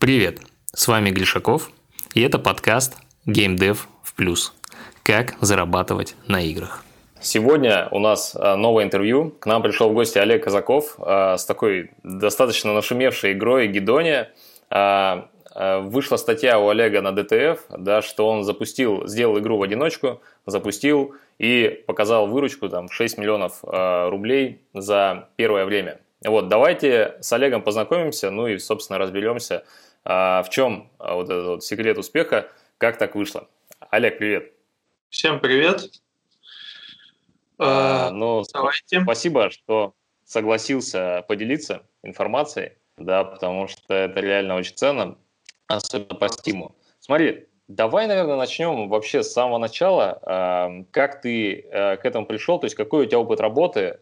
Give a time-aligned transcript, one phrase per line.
[0.00, 0.38] Привет,
[0.72, 1.72] с вами Глишаков,
[2.14, 4.54] и это подкаст Game Dev в плюс.
[5.02, 6.84] Как зарабатывать на играх.
[7.20, 9.34] Сегодня у нас а, новое интервью.
[9.40, 14.30] К нам пришел в гости Олег Казаков а, с такой достаточно нашумевшей игрой Гидония.
[14.70, 20.20] А, вышла статья у Олега на DTF, да, что он запустил, сделал игру в одиночку,
[20.46, 25.98] запустил и показал выручку там 6 миллионов рублей за первое время.
[26.24, 29.64] Вот, давайте с Олегом познакомимся, ну и, собственно, разберемся,
[30.04, 33.48] а, в чем а, вот этот вот секрет успеха, как так вышло.
[33.90, 34.52] Олег, привет.
[35.10, 35.90] Всем привет.
[37.58, 39.02] А, ну, Давайте.
[39.02, 45.18] спасибо, что согласился поделиться информацией, да, потому что это реально очень ценно,
[45.66, 46.76] особенно по стиму.
[47.00, 50.84] Смотри, давай, наверное, начнем вообще с самого начала.
[50.90, 54.00] Как ты э, к этому пришел, то есть какой у тебя опыт работы,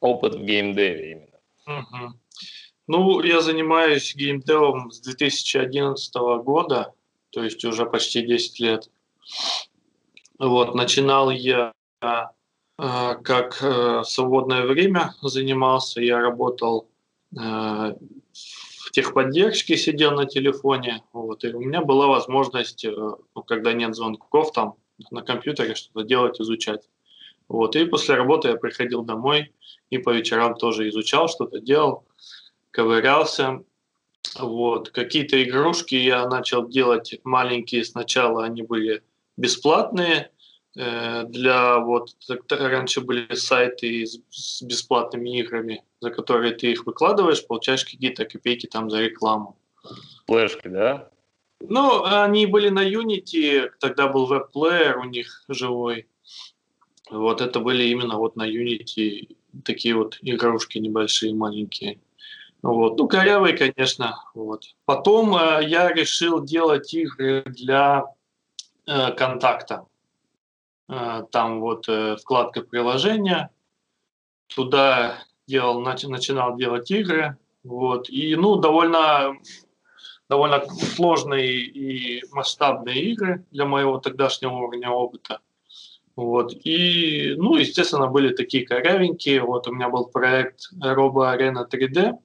[0.00, 1.34] опыт в геймдеве именно?
[1.66, 2.14] Угу.
[2.86, 6.92] Ну, я занимаюсь геймдевом с 2011 года,
[7.30, 8.90] то есть уже почти 10 лет.
[10.38, 12.24] Вот, начинал я э,
[12.76, 16.90] как э, свободное время занимался, я работал
[17.34, 23.72] э, в техподдержке, сидел на телефоне, вот, и у меня была возможность, э, ну, когда
[23.72, 24.74] нет звонков, там
[25.10, 26.82] на компьютере что-то делать, изучать.
[27.48, 29.52] Вот, и после работы я приходил домой
[29.88, 32.04] и по вечерам тоже изучал, что-то делал
[32.74, 33.62] ковырялся.
[34.38, 34.90] Вот.
[34.90, 39.02] Какие-то игрушки я начал делать маленькие сначала, они были
[39.36, 40.30] бесплатные.
[40.76, 42.10] Э, для вот
[42.50, 48.90] раньше были сайты с бесплатными играми, за которые ты их выкладываешь, получаешь какие-то копейки там
[48.90, 49.56] за рекламу.
[50.26, 51.10] Флешки, да?
[51.60, 56.08] Ну, они были на Unity, тогда был веб-плеер у них живой.
[57.10, 62.00] Вот это были именно вот на Unity такие вот игрушки небольшие, маленькие.
[62.64, 62.96] Вот.
[62.96, 64.16] Ну, корявый, конечно.
[64.34, 64.64] Вот.
[64.86, 68.06] Потом э, я решил делать игры для
[68.86, 69.84] э, контакта.
[70.88, 73.50] Э, там вот э, вкладка приложения.
[74.46, 77.36] Туда делал, нач, начинал делать игры.
[77.64, 78.08] Вот.
[78.08, 79.36] И, ну, довольно,
[80.30, 85.40] довольно сложные и масштабные игры для моего тогдашнего уровня опыта.
[86.16, 86.54] Вот.
[86.64, 89.42] И, ну, естественно, были такие корявенькие.
[89.42, 92.20] Вот у меня был проект Robo Arena 3D.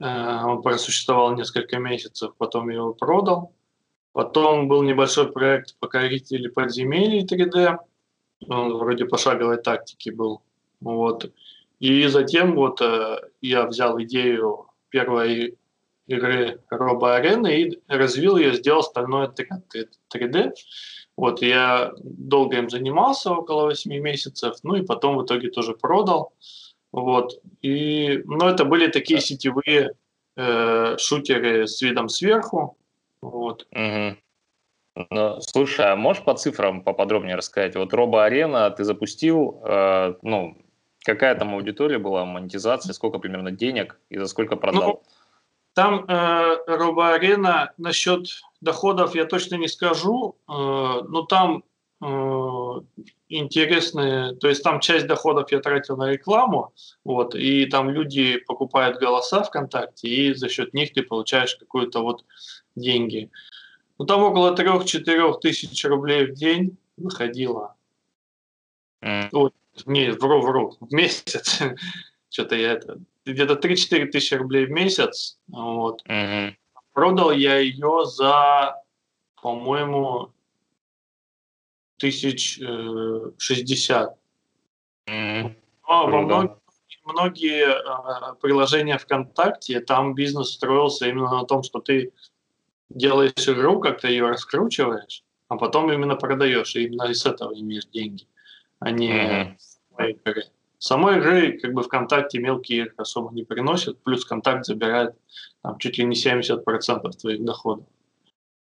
[0.00, 3.52] Э, он просуществовал несколько месяцев, потом его продал.
[4.12, 7.78] Потом был небольшой проект «Покорители подземелий 3D».
[8.48, 10.42] Он вроде пошаговой тактики был.
[10.80, 11.30] Вот.
[11.80, 15.58] И затем вот э, я взял идею первой
[16.06, 20.52] игры Робо Арены и развил ее, сделал остальное 3D.
[21.16, 26.34] Вот, я долго им занимался, около 8 месяцев, ну и потом в итоге тоже продал.
[26.96, 27.42] Вот.
[27.60, 29.92] И, ну, это были такие сетевые
[30.34, 32.78] э, шутеры с видом сверху.
[33.20, 33.66] Вот.
[33.70, 34.16] Угу.
[35.10, 37.76] Ну, слушай, а можешь по цифрам поподробнее рассказать?
[37.76, 40.56] Вот Робо-арена ты запустил, э, ну,
[41.04, 44.82] какая там аудитория была, монетизация, сколько примерно денег и за сколько продал?
[44.82, 45.02] Ну,
[45.74, 48.26] там э, Робо-арена насчет
[48.62, 51.62] доходов я точно не скажу, э, но там
[53.28, 56.72] интересные, то есть там часть доходов я тратил на рекламу,
[57.04, 62.24] вот, и там люди покупают голоса ВКонтакте, и за счет них ты получаешь какую-то вот
[62.74, 63.30] деньги.
[63.98, 67.74] Ну там около 3-4 тысяч рублей в день выходило.
[69.02, 69.28] Mm.
[69.32, 69.54] Вот,
[69.86, 71.60] не, вру, вру, в месяц.
[72.30, 76.02] Что-то я это, где-то 3-4 тысячи рублей в месяц, вот.
[76.06, 76.54] Mm-hmm.
[76.92, 78.82] Продал я ее за,
[79.40, 80.32] по-моему,
[81.96, 84.16] тысяч э, шестьдесят.
[85.08, 85.54] Mm-hmm.
[85.88, 86.56] Но во многие,
[87.04, 92.12] многие э, приложения ВКонтакте, там бизнес строился именно на том, что ты
[92.90, 98.26] делаешь игру, как-то ее раскручиваешь, а потом именно продаешь, и именно из этого имеешь деньги,
[98.80, 99.56] а не mm-hmm.
[99.58, 100.44] самой игры.
[100.78, 105.14] Самой игры как бы ВКонтакте мелкие игры особо не приносят, плюс ВКонтакт забирает
[105.62, 107.86] там, чуть ли не 70% твоих доходов.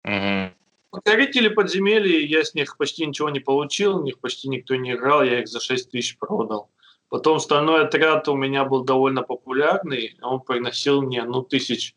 [0.06, 0.52] Mm-hmm.
[0.92, 5.24] Покорители подземелий, я с них почти ничего не получил, в них почти никто не играл,
[5.24, 6.70] я их за 6 тысяч продал.
[7.08, 11.96] Потом стальной отряд у меня был довольно популярный, он приносил мне, ну, тысяч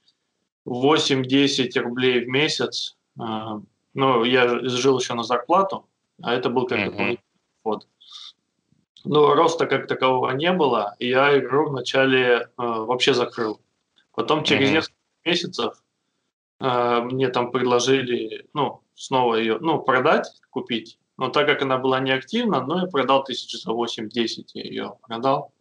[0.66, 2.96] 8-10 рублей в месяц.
[3.18, 3.60] А,
[3.94, 5.88] ну, я жил еще на зарплату,
[6.22, 7.20] а это был как дополнительный
[7.64, 7.88] доход.
[9.04, 13.60] Но роста как такового не было, и я игру вначале э, вообще закрыл.
[14.14, 14.72] Потом через mm-hmm.
[14.72, 15.82] несколько месяцев
[16.60, 20.98] э, мне там предложили, ну, снова ее, ну, продать, купить.
[21.16, 25.52] Но так как она была неактивна, ну, я продал тысяч за 8-10 я ее продал.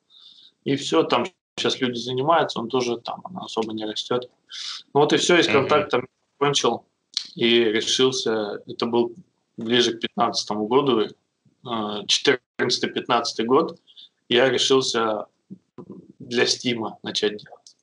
[0.64, 1.26] И все, там
[1.56, 4.30] сейчас люди занимаются, он тоже там она особо не растет.
[4.94, 6.08] Ну вот и все, из контакта mm-hmm.
[6.40, 6.86] кончил
[7.36, 9.14] и решился, это был
[9.58, 11.08] ближе к 2015 году,
[11.64, 12.08] 14-15
[13.38, 13.80] э, год,
[14.30, 15.28] я решился
[16.20, 17.78] для Стима начать делать.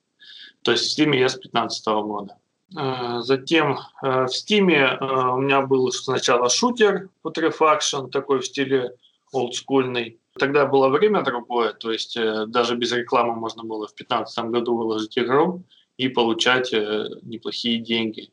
[0.62, 2.36] То есть в Стиме я с 2015 года.
[2.76, 8.94] Э, затем э, в Стиме у меня был сначала шутер Putrefaction, такой в стиле
[9.32, 10.18] олдскульный.
[10.38, 15.18] Тогда было время другое, то есть даже без рекламы можно было в 2015 году выложить
[15.18, 15.62] игру
[15.96, 18.30] и получать неплохие деньги.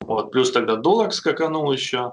[0.00, 0.30] Вот.
[0.30, 2.12] Плюс тогда доллар скаканул еще.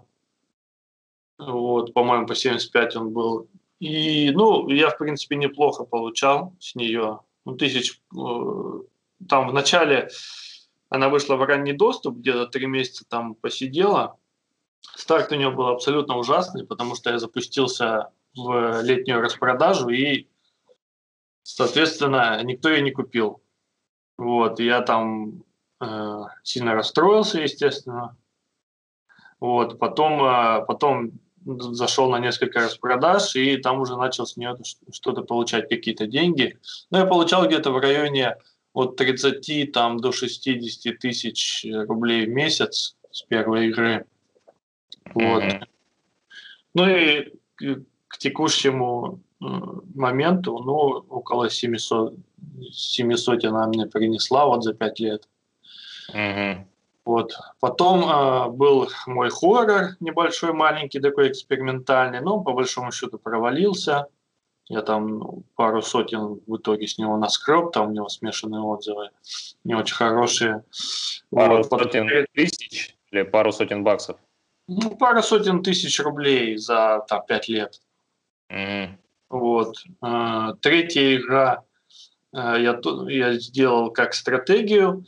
[1.38, 3.48] Вот, по-моему, по 75 он был.
[3.80, 7.20] И, ну, я, в принципе, неплохо получал с нее.
[7.46, 8.02] Ну, тысяч...
[8.18, 8.82] Э,
[9.30, 10.10] там в начале
[10.96, 14.18] она вышла в ранний доступ, где-то три месяца там посидела.
[14.96, 20.28] Старт у нее был абсолютно ужасный, потому что я запустился в летнюю распродажу, и,
[21.44, 23.42] соответственно, никто ее не купил.
[24.18, 25.44] Вот, я там
[25.82, 28.18] э, сильно расстроился, естественно.
[29.40, 34.58] Вот, потом, э, потом зашел на несколько распродаж, и там уже начал с нее
[34.92, 36.58] что-то получать, какие-то деньги.
[36.90, 38.38] Но я получал где-то в районе
[38.76, 44.06] от 30 там, до 60 тысяч рублей в месяц с первой игры.
[45.14, 45.44] Вот.
[45.44, 45.64] Mm-hmm.
[46.74, 47.34] Ну и
[48.08, 49.46] к текущему э,
[49.96, 52.16] моменту, ну, около 700,
[52.72, 55.30] 700 она мне принесла вот за 5 лет.
[56.14, 56.66] Mm-hmm.
[57.06, 57.32] Вот.
[57.62, 64.08] Потом э, был мой хоррор небольшой, маленький, такой экспериментальный, но по большому счету провалился.
[64.68, 69.12] Я там ну, пару сотен в итоге с него наскреб, там у него смешанные отзывы,
[69.64, 70.64] не очень хорошие.
[71.30, 71.70] Пару вот.
[71.70, 74.18] сотен тысяч или пару сотен баксов?
[74.68, 77.80] Ну, пару сотен тысяч рублей за там, пять лет.
[78.52, 78.90] Mm-hmm.
[79.30, 79.78] Вот.
[80.04, 81.64] Э, третья игра
[82.34, 85.06] э, я, я сделал как стратегию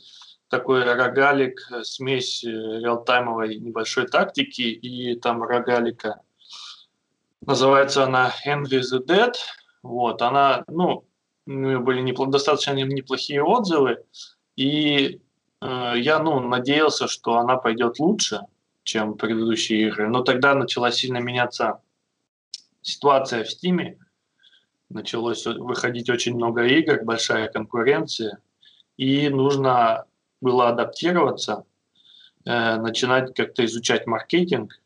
[0.48, 6.20] такой рогалик, э, смесь э, реалтаймовой небольшой тактики и там рогалика.
[7.48, 9.32] Называется она Envy the Dead.
[9.82, 11.06] Вот, она, ну,
[11.46, 14.04] у нее были непло- достаточно неплохие отзывы,
[14.54, 15.22] и
[15.62, 18.42] э, я, ну, надеялся, что она пойдет лучше,
[18.82, 20.10] чем предыдущие игры.
[20.10, 21.80] Но тогда начала сильно меняться
[22.82, 23.98] ситуация в Стиме,
[24.90, 28.40] началось выходить очень много игр, большая конкуренция,
[28.98, 30.04] и нужно
[30.42, 31.64] было адаптироваться,
[32.44, 34.78] э, начинать как-то изучать маркетинг,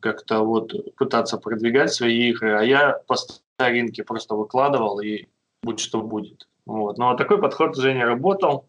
[0.00, 5.26] как-то вот пытаться продвигать свои игры, а я по старинке просто выкладывал и
[5.62, 6.48] будь что будет.
[6.66, 6.98] Вот.
[6.98, 8.68] Ну, а такой подход уже не работал.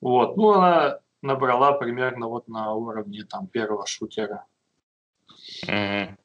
[0.00, 0.36] Вот.
[0.36, 4.44] Ну, она набрала примерно вот на уровне там первого шутера.
[5.66, 6.16] Mm-hmm.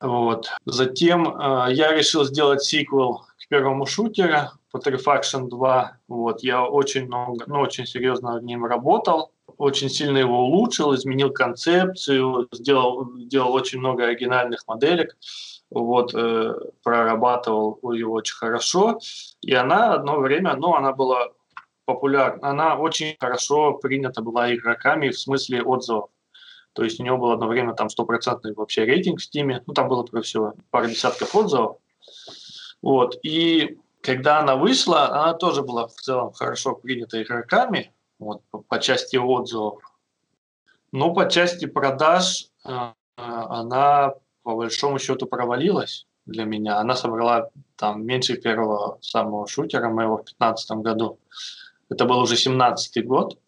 [0.00, 0.50] Вот.
[0.64, 5.98] Затем э, я решил сделать сиквел к первому шутеру, Putrefaction 2.
[6.08, 6.42] Вот.
[6.42, 12.48] Я очень много, ну, очень серьезно над ним работал, очень сильно его улучшил, изменил концепцию,
[12.50, 15.16] сделал, сделал очень много оригинальных моделек,
[15.70, 18.98] вот, э, прорабатывал его очень хорошо.
[19.40, 21.28] И она одно время, ну, она была
[21.84, 26.10] популярна, она очень хорошо принята была игроками в смысле отзывов.
[26.72, 29.62] То есть у него было одно время там стопроцентный вообще рейтинг в Стиме.
[29.66, 31.76] Ну, там было всего пару десятков отзывов.
[32.82, 33.16] Вот.
[33.22, 37.92] И когда она вышла, она тоже была в целом хорошо принята игроками
[38.22, 39.82] вот, по, части отзывов.
[40.92, 46.78] Но по части продаж э, она по большому счету провалилась для меня.
[46.78, 51.18] Она собрала там меньше первого самого шутера моего в 2015 году.
[51.88, 53.38] Это был уже 17 год.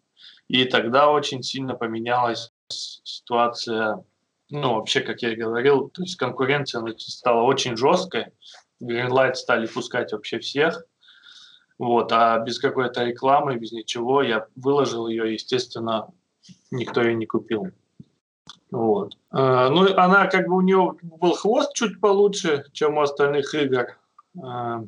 [0.47, 4.03] И тогда очень сильно поменялась ситуация,
[4.49, 8.27] ну, вообще, как я и говорил, то есть конкуренция стала очень жесткой,
[8.81, 10.83] Greenlight стали пускать вообще всех,
[11.77, 16.09] вот, а без какой-то рекламы, без ничего, я выложил ее, естественно,
[16.71, 17.67] никто ее не купил.
[18.71, 19.17] Вот.
[19.31, 23.97] А, ну, она как бы у нее был хвост чуть получше, чем у остальных игр.
[24.41, 24.83] А,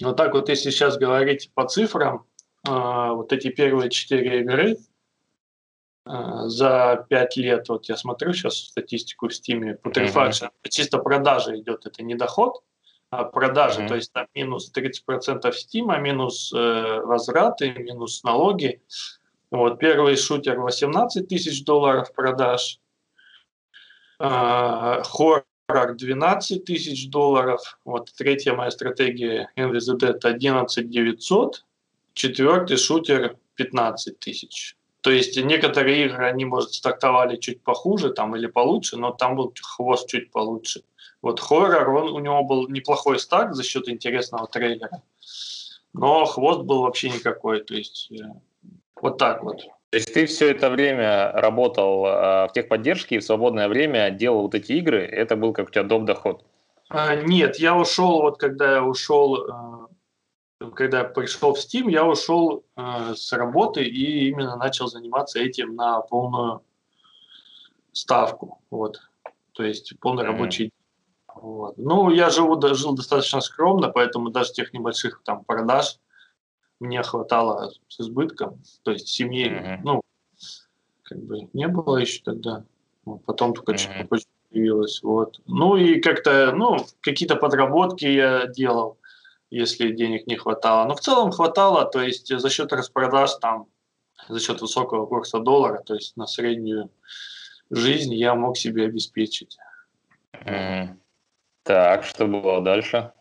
[0.00, 2.24] вот так вот, если сейчас говорить по цифрам,
[2.66, 4.76] а, вот эти первые четыре игры,
[6.08, 10.70] Э, за 5 лет, вот я смотрю сейчас статистику в Steam, по Trifaction, mm-hmm.
[10.70, 12.62] чисто продажа идет, это не доход,
[13.10, 13.88] продажи, mm-hmm.
[13.88, 18.82] то есть там минус 30% Steam, минус э, возвраты, минус налоги.
[19.50, 22.80] Вот, первый шутер 18 тысяч долларов продаж,
[24.20, 31.64] э, хоррор 12 тысяч долларов, вот третья моя стратегия Henry the Dead 11 900,
[32.12, 34.77] четвертый шутер 15 тысяч.
[35.08, 39.54] То есть некоторые игры, они, может, стартовали чуть похуже там или получше, но там был
[39.58, 40.82] хвост чуть получше.
[41.22, 45.00] Вот хоррор, он, у него был неплохой старт за счет интересного трейлера.
[45.94, 47.64] но хвост был вообще никакой.
[47.64, 48.16] То есть э,
[49.00, 49.62] вот так вот.
[49.88, 52.10] То есть ты все это время работал э,
[52.48, 55.84] в техподдержке и в свободное время делал вот эти игры, это был как у тебя
[55.84, 56.04] доп.
[56.04, 56.44] доход?
[56.90, 59.87] А, нет, я ушел, вот когда я ушел, э,
[60.74, 66.00] когда пришел в Steam, я ушел э, с работы и именно начал заниматься этим на
[66.00, 66.62] полную
[67.92, 68.60] ставку.
[68.70, 69.00] Вот.
[69.52, 70.26] То есть полный mm-hmm.
[70.26, 70.72] рабочий
[71.40, 71.78] вот.
[71.78, 75.98] Ну, я живу, жил достаточно скромно, поэтому даже тех небольших там продаж
[76.80, 78.60] мне хватало с избытком.
[78.82, 79.80] То есть семьи, mm-hmm.
[79.84, 80.02] ну,
[81.02, 82.64] как бы не было еще тогда.
[83.04, 84.06] Вот, потом только mm-hmm.
[84.08, 85.02] почта появилась.
[85.02, 85.40] Вот.
[85.46, 88.97] Ну и как-то, ну, какие-то подработки я делал,
[89.50, 90.86] если денег не хватало.
[90.86, 93.66] Но в целом хватало, то есть за счет распродаж там,
[94.28, 96.90] за счет высокого курса доллара, то есть на среднюю
[97.70, 99.56] жизнь я мог себе обеспечить.
[100.32, 100.96] Mm-hmm.
[101.62, 103.12] Так, что было дальше?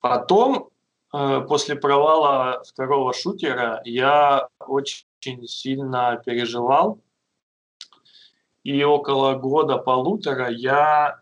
[0.00, 0.70] Потом,
[1.12, 7.00] э, после провала второго шутера, я очень сильно переживал.
[8.62, 11.20] И около года-полутора я...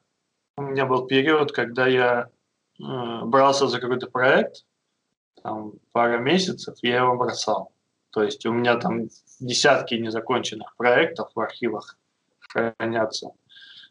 [0.58, 2.30] У меня был период, когда я
[2.78, 4.64] брался за какой-то проект,
[5.42, 7.72] там, пара месяцев, я его бросал.
[8.10, 9.08] То есть у меня там
[9.40, 11.98] десятки незаконченных проектов в архивах
[12.38, 13.30] хранятся.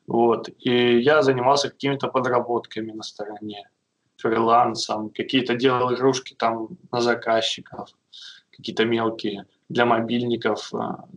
[0.07, 0.49] Вот.
[0.59, 3.69] И я занимался какими-то подработками на стороне,
[4.17, 7.89] фрилансом, какие-то делал игрушки там на заказчиков,
[8.51, 11.07] какие-то мелкие для мобильников, а,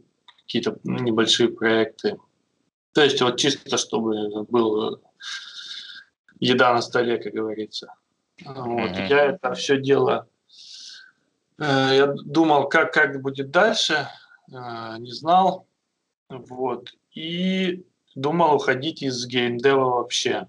[0.42, 2.18] какие-то небольшие проекты.
[2.92, 5.00] То есть вот чисто, чтобы был
[6.40, 7.94] еда на столе, как говорится.
[8.44, 8.90] Вот.
[8.90, 9.08] Mm-hmm.
[9.08, 10.28] Я это все дело,
[11.58, 14.08] э, я думал, как, как будет дальше,
[14.50, 15.66] э, не знал.
[16.28, 16.92] Вот.
[17.14, 20.46] И думал уходить из геймдева вообще.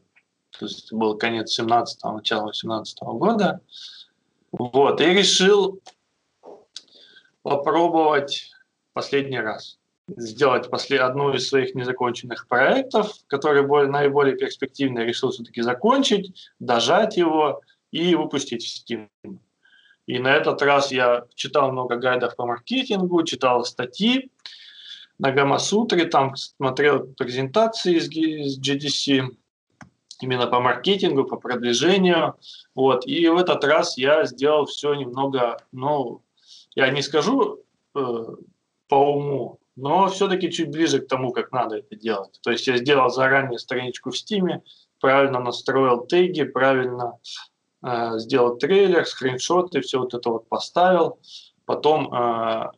[0.57, 3.61] То есть это был конец 17-го, начало 18 -го года.
[4.51, 5.81] Вот, и решил
[7.43, 8.51] попробовать
[8.93, 9.78] последний раз
[10.17, 17.17] сделать после, одну из своих незаконченных проектов, который более, наиболее перспективный, решил все-таки закончить, дожать
[17.17, 17.61] его
[17.91, 19.09] и выпустить в Steam.
[20.07, 24.31] И на этот раз я читал много гайдов по маркетингу, читал статьи,
[25.19, 28.09] на Гамасутре, там смотрел презентации из,
[28.59, 29.35] GDC
[30.21, 32.35] именно по маркетингу, по продвижению.
[32.73, 33.05] Вот.
[33.05, 36.23] И в этот раз я сделал все немного, ну,
[36.73, 37.59] я не скажу
[37.95, 38.25] э,
[38.87, 42.39] по уму, но все-таки чуть ближе к тому, как надо это делать.
[42.41, 44.61] То есть я сделал заранее страничку в Стиме,
[44.99, 47.17] правильно настроил теги, правильно
[47.85, 51.19] э, сделал трейлер, скриншоты, все вот это вот поставил.
[51.65, 52.71] Потом э,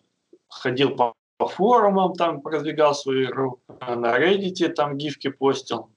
[0.47, 5.89] ходил по по форумам там продвигал свою игру, на Reddit там гифки постил.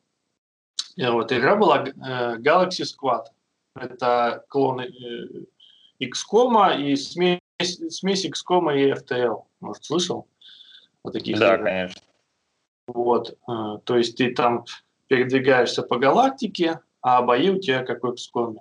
[0.96, 3.24] И вот игра была э, Galaxy Squad.
[3.74, 4.88] Это клон э,
[6.00, 7.40] XCOM и смесь,
[7.90, 9.42] смесь XCOM и FTL.
[9.60, 10.28] Может, слышал?
[11.04, 11.64] Вот таких да, игр.
[11.64, 12.02] конечно.
[12.86, 14.64] Вот, э, то есть ты там
[15.06, 18.56] передвигаешься по галактике, а бои у тебя как в XCOM.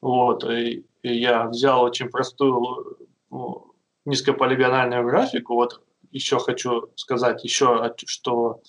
[0.00, 2.98] Вот, и я взял очень простую
[3.30, 5.80] ну, низкополигональную графику, вот
[6.10, 8.60] еще хочу сказать, еще что,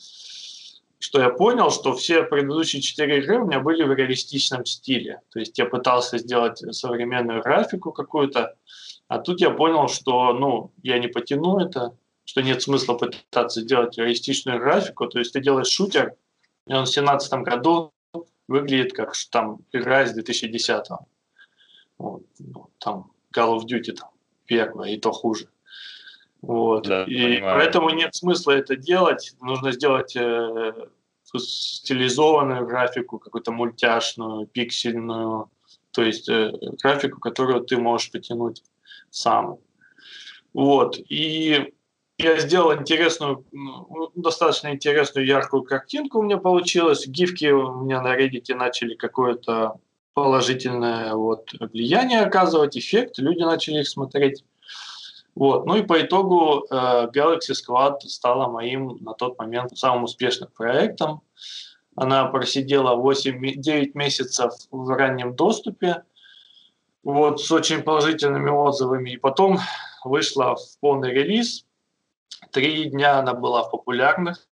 [0.99, 5.21] что я понял, что все предыдущие четыре игры у меня были в реалистичном стиле.
[5.31, 8.55] То есть я пытался сделать современную графику какую-то,
[9.09, 13.97] а тут я понял, что ну, я не потяну это, что нет смысла пытаться сделать
[13.97, 15.07] реалистичную графику.
[15.07, 16.15] То есть ты делаешь шутер,
[16.67, 17.93] и он в 2017 году
[18.47, 20.97] выглядит как там игра из 2010 -го.
[21.97, 24.09] Вот, ну, там Call of Duty там
[24.45, 25.47] первая, и то хуже.
[26.41, 26.87] Вот.
[26.87, 27.55] Да, и понимаю.
[27.57, 29.33] поэтому нет смысла это делать.
[29.39, 30.73] Нужно сделать э,
[31.23, 35.49] стилизованную графику, какую-то мультяшную, пиксельную,
[35.91, 36.51] то есть э,
[36.81, 38.63] графику, которую ты можешь потянуть
[39.09, 39.57] сам.
[40.53, 40.97] Вот.
[41.09, 41.73] И
[42.17, 47.07] я сделал интересную, ну, достаточно интересную яркую картинку у меня получилась.
[47.07, 49.79] Гифки у меня на Reddit начали какое-то
[50.13, 54.43] положительное вот влияние оказывать, эффект, люди начали их смотреть.
[55.35, 55.65] Вот.
[55.65, 61.21] Ну и по итогу э, Galaxy Squad стала моим на тот момент самым успешным проектом.
[61.95, 66.03] Она просидела 8-9 месяцев в раннем доступе,
[67.03, 69.11] вот, с очень положительными отзывами.
[69.11, 69.59] И потом
[70.03, 71.65] вышла в полный релиз.
[72.51, 74.47] Три дня она была в популярных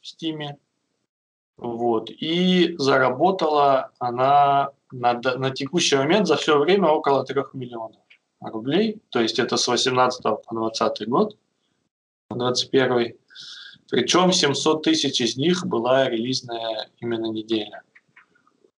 [0.00, 0.58] в Стиме.
[1.56, 2.10] Вот.
[2.10, 7.96] И заработала она на, на текущий момент за все время около 3 миллионов
[8.40, 11.36] рублей, то есть это с 18 по 20 год,
[12.30, 13.14] 21
[13.90, 17.82] причем 700 тысяч из них была релизная именно неделя.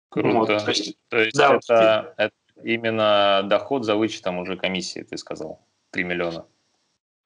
[0.09, 0.39] Круто.
[0.39, 5.17] Вот, то есть, то есть да, это, это, именно доход за вычетом уже комиссии, ты
[5.17, 6.47] сказал, 3 миллиона.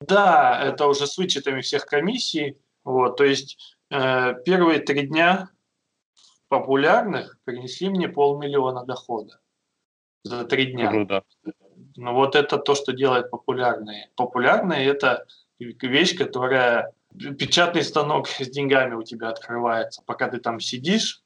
[0.00, 2.58] Да, это уже с вычетами всех комиссий.
[2.84, 5.50] Вот, то есть э, первые три дня
[6.48, 9.40] популярных принесли мне полмиллиона дохода
[10.22, 10.90] за три дня.
[10.90, 11.24] Круто.
[11.96, 14.10] Ну вот это то, что делает популярные.
[14.16, 15.26] Популярные– это
[15.58, 16.92] вещь, которая
[17.38, 20.02] печатный станок с деньгами у тебя открывается.
[20.06, 21.22] Пока ты там сидишь,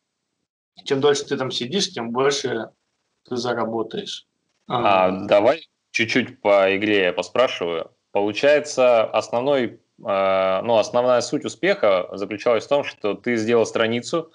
[0.84, 2.70] чем дольше ты там сидишь, тем больше
[3.28, 4.26] ты заработаешь.
[4.68, 7.90] А, давай чуть-чуть по игре я поспрашиваю.
[8.12, 14.30] Получается, основной, э, ну, основная суть успеха заключалась в том, что ты сделал страницу,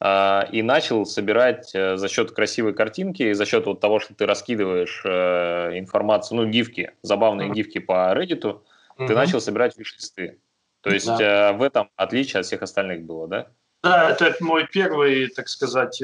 [0.00, 4.14] э, и начал собирать э, за счет красивой картинки и за счет вот того, что
[4.14, 9.06] ты раскидываешь информацию, ну, гифки, забавные гифки по Reddit, mm-hmm.
[9.06, 10.40] ты начал собирать виш-листы.
[10.82, 11.52] То есть да.
[11.52, 13.46] в этом отличие от всех остальных было, да?
[13.82, 16.02] Да, это мой первый, так сказать,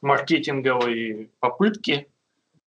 [0.00, 2.08] маркетинговые попытки.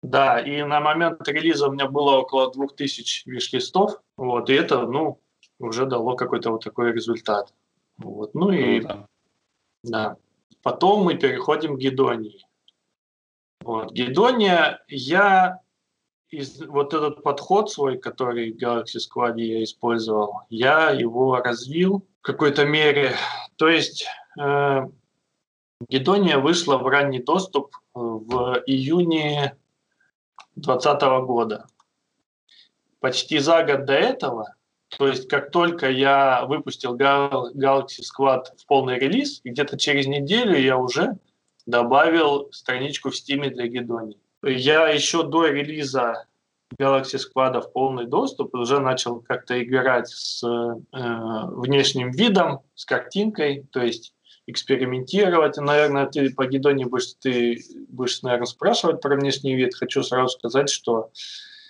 [0.01, 5.19] Да, и на момент релиза у меня было около 2000 виш-листов, вот, и это, ну,
[5.59, 7.53] уже дало какой-то вот такой результат.
[7.97, 9.05] Вот, ну и, ну,
[9.83, 10.17] да.
[10.63, 12.45] Потом мы переходим к Гедонии.
[13.61, 15.61] Вот, Гедония, я
[16.29, 22.21] из, вот этот подход свой, который в Galaxy Squad я использовал, я его развил в
[22.21, 23.15] какой-то мере.
[23.57, 24.07] То есть
[24.39, 24.87] э,
[25.89, 29.57] Гедония вышла в ранний доступ в июне
[30.55, 31.65] 2020 года.
[32.99, 34.55] Почти за год до этого,
[34.97, 40.77] то есть как только я выпустил Galaxy Squad в полный релиз, где-то через неделю я
[40.77, 41.17] уже
[41.65, 44.17] добавил страничку в Steam для Гедони.
[44.41, 46.25] Я еще до релиза
[46.77, 53.65] Galaxy Squad в полный доступ уже начал как-то играть с э, внешним видом, с картинкой,
[53.71, 54.13] то есть
[54.49, 55.57] экспериментировать.
[55.57, 59.75] Наверное, ты по Гидоне будешь, ты будешь, наверное, спрашивать про внешний вид.
[59.75, 61.11] Хочу сразу сказать, что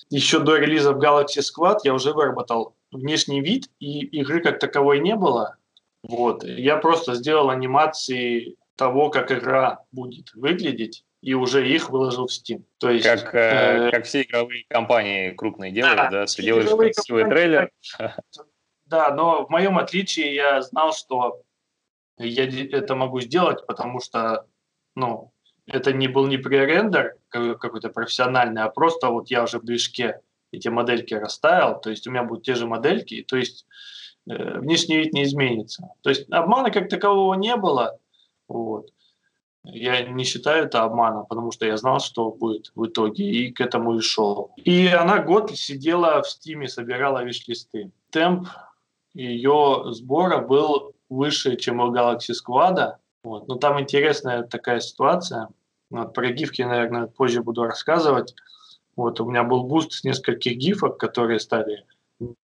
[0.10, 5.00] еще до релиза в Galaxy Squad я уже выработал внешний вид, и игры как таковой
[5.00, 5.58] не было.
[6.04, 6.44] Вот.
[6.44, 12.64] Я просто сделал анимации того, как игра будет выглядеть, и уже их выложил в Steam.
[12.80, 16.10] То есть, как, э, э, как все игровые компании крупные делают, да?
[16.10, 16.26] да?
[16.26, 17.72] Ты делаешь красивый трейлер.
[18.86, 21.44] Да, но в моем отличии я знал, что
[22.20, 24.46] я это могу сделать, потому что,
[24.96, 25.32] ну,
[25.68, 30.68] это не был не пререндер какой-то профессиональный, а просто вот я уже в движке эти
[30.68, 33.68] модельки расставил, то есть у меня будут те же модельки, то есть
[34.28, 35.90] э, внешний вид не изменится.
[36.02, 38.00] То есть обмана как такового не было,
[38.48, 38.90] вот.
[39.64, 43.62] Я не считаю это обманом, потому что я знал, что будет в итоге, и к
[43.62, 44.52] этому и шел.
[44.58, 47.92] И она год сидела в стиме, собирала виш-листы.
[48.10, 48.48] Темп
[49.14, 52.96] ее сбора был выше, чем у Galaxy Squad.
[53.24, 53.48] Вот.
[53.48, 55.50] Но там интересная такая ситуация.
[55.90, 58.36] Вот, про гифки, наверное, позже буду рассказывать.
[58.96, 61.86] Вот, у меня был буст с нескольких гифок, которые стали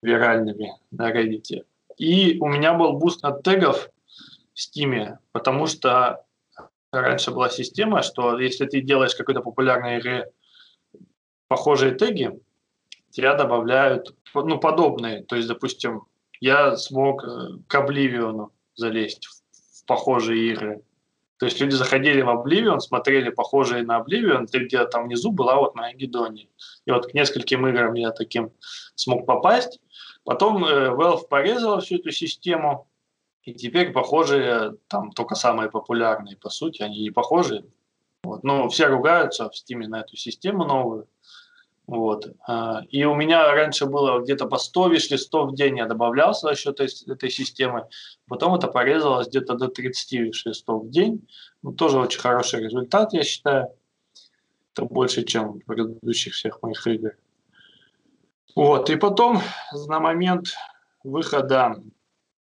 [0.02, 1.66] виральными на Reddit.
[1.98, 3.90] И у меня был буст от тегов
[4.54, 6.26] в Steam, потому что
[6.92, 10.32] раньше была система, что если ты делаешь какой-то популярной игре
[11.48, 12.40] похожие теги,
[13.10, 15.24] тебя добавляют ну, подобные.
[15.24, 16.04] То есть, допустим,
[16.44, 20.84] я смог э, к Обливиону залезть в похожие игры.
[21.38, 25.76] То есть люди заходили в Oblivion, смотрели похожие на ты где-то там внизу была вот
[25.76, 26.50] на Гедоне.
[26.86, 28.52] И вот к нескольким играм я таким
[28.96, 29.80] смог попасть.
[30.26, 32.90] Потом э, Valve порезала всю эту систему,
[33.44, 37.64] и теперь похожие, там только самые популярные, по сути, они не похожи.
[38.26, 38.44] Вот.
[38.44, 41.08] Но все ругаются в Steam на эту систему новую.
[41.86, 42.34] Вот.
[42.48, 46.56] А, и у меня раньше было где-то по 100 виш-листов в день я добавлялся за
[46.56, 47.88] счет этой, системы.
[48.28, 51.28] Потом это порезалось где-то до 30 виш-листов в день.
[51.62, 53.68] Ну, тоже очень хороший результат, я считаю.
[54.74, 57.12] Это больше, чем в предыдущих всех моих игр.
[58.56, 58.90] Вот.
[58.90, 59.42] И потом
[59.88, 60.56] на момент
[61.04, 61.76] выхода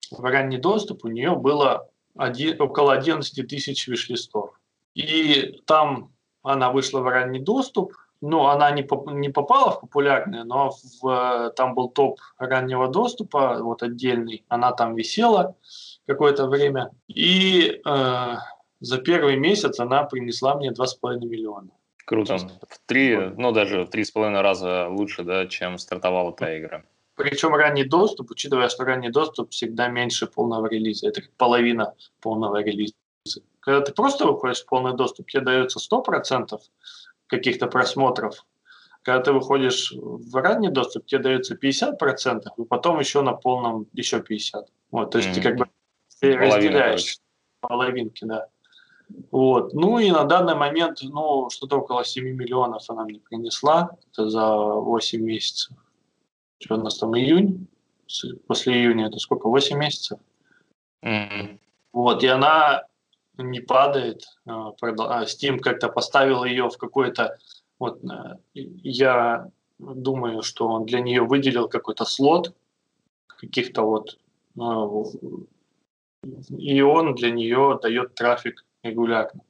[0.10, 4.60] в ранний доступ у нее было один, около 11 тысяч виш-листов.
[4.96, 6.13] И там
[6.44, 11.53] она вышла в ранний доступ– ну, она не, поп не попала в популярные, но в,
[11.56, 15.56] там был топ раннего доступа, вот отдельный, она там висела
[16.06, 18.36] какое-то время, и э,
[18.80, 21.69] за первый месяц она принесла мне 2,5 миллиона.
[22.06, 22.38] Круто.
[22.38, 26.84] В три, ну даже в три с половиной раза лучше, да, чем стартовала та игра.
[27.15, 32.93] Причем ранний доступ, учитывая, что ранний доступ всегда меньше полного релиза, это половина полного релиза.
[33.60, 36.58] Когда ты просто выходишь в полный доступ, тебе дается 100%,
[37.28, 38.46] каких-то просмотров.
[39.02, 44.18] Когда ты выходишь в ранний доступ, тебе дается 50%, и потом еще на полном еще
[44.18, 44.66] 50%.
[44.92, 45.34] Вот, то есть mm-hmm.
[45.34, 45.68] ты как бы
[46.20, 47.18] ты разделяешь
[47.62, 48.48] половинки, да.
[49.32, 49.74] Вот.
[49.74, 53.92] Ну и на данный момент, ну, что-то около 7 миллионов она мне принесла.
[54.12, 55.78] Это за 8 месяцев.
[56.60, 57.68] Что у нас там июнь?
[58.48, 59.48] После июня это сколько?
[59.48, 60.20] 8 месяцев?
[61.06, 61.60] Mm-hmm.
[61.94, 62.84] Вот, и она
[63.38, 64.26] не падает.
[64.45, 67.38] А, а, Steam как-то поставил ее в какой-то...
[67.80, 72.54] Вот, э, я думаю, что он для нее выделил какой-то слот
[73.28, 74.17] каких-то вот...
[74.56, 75.13] Ну,
[76.58, 79.41] и он для нее дает трафик регулярно.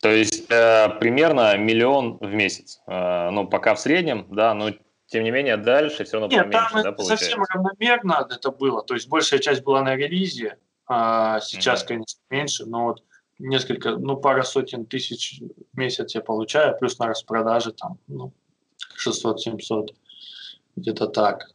[0.00, 2.82] То есть э, примерно миллион в месяц.
[2.86, 4.70] Э, ну, пока в среднем, да, но
[5.06, 7.24] тем не менее дальше все равно Нет, поменьше, там да, получается?
[7.26, 8.82] совсем равномерно это было.
[8.82, 11.88] То есть большая часть была на релизе, а сейчас, mm-hmm.
[11.88, 13.02] конечно, меньше, но вот
[13.38, 15.40] несколько, ну, пара сотен тысяч
[15.72, 18.32] в месяц я получаю, плюс на распродаже там, ну,
[19.06, 19.88] 600-700,
[20.76, 21.50] где-то так.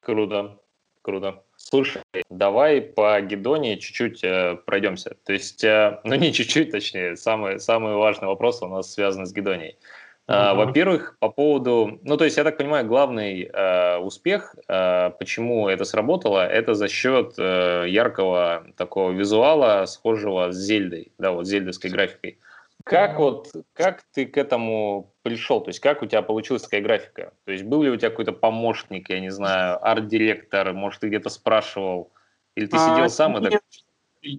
[0.00, 0.60] Круто,
[1.02, 1.42] круто.
[1.56, 5.16] Слушай, давай по Гедоне чуть-чуть э, пройдемся.
[5.24, 9.32] То есть, э, ну не чуть-чуть, точнее, самый, самый важный вопрос у нас связан с
[9.32, 9.78] Гедонией.
[10.26, 10.54] Uh-huh.
[10.54, 15.84] Во-первых, по поводу, ну то есть я так понимаю, главный э, успех, э, почему это
[15.84, 22.38] сработало, это за счет э, яркого такого визуала, схожего с Зельдой, да, вот зельдовской графикой.
[22.84, 25.60] Как вот, как ты к этому пришел?
[25.60, 27.32] То есть как у тебя получилась такая графика?
[27.44, 31.28] То есть был ли у тебя какой-то помощник, я не знаю, арт-директор, может, ты где-то
[31.28, 32.12] спрашивал?
[32.54, 33.62] Или ты сидел а, сам нет, и так...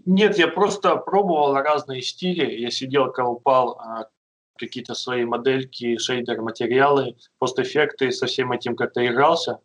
[0.06, 2.52] Нет, я просто пробовал разные стили.
[2.52, 3.80] Я сидел, колупал
[4.58, 9.60] какие-то свои модельки, шейдер, материалы, постэффекты, со всем этим как-то игрался,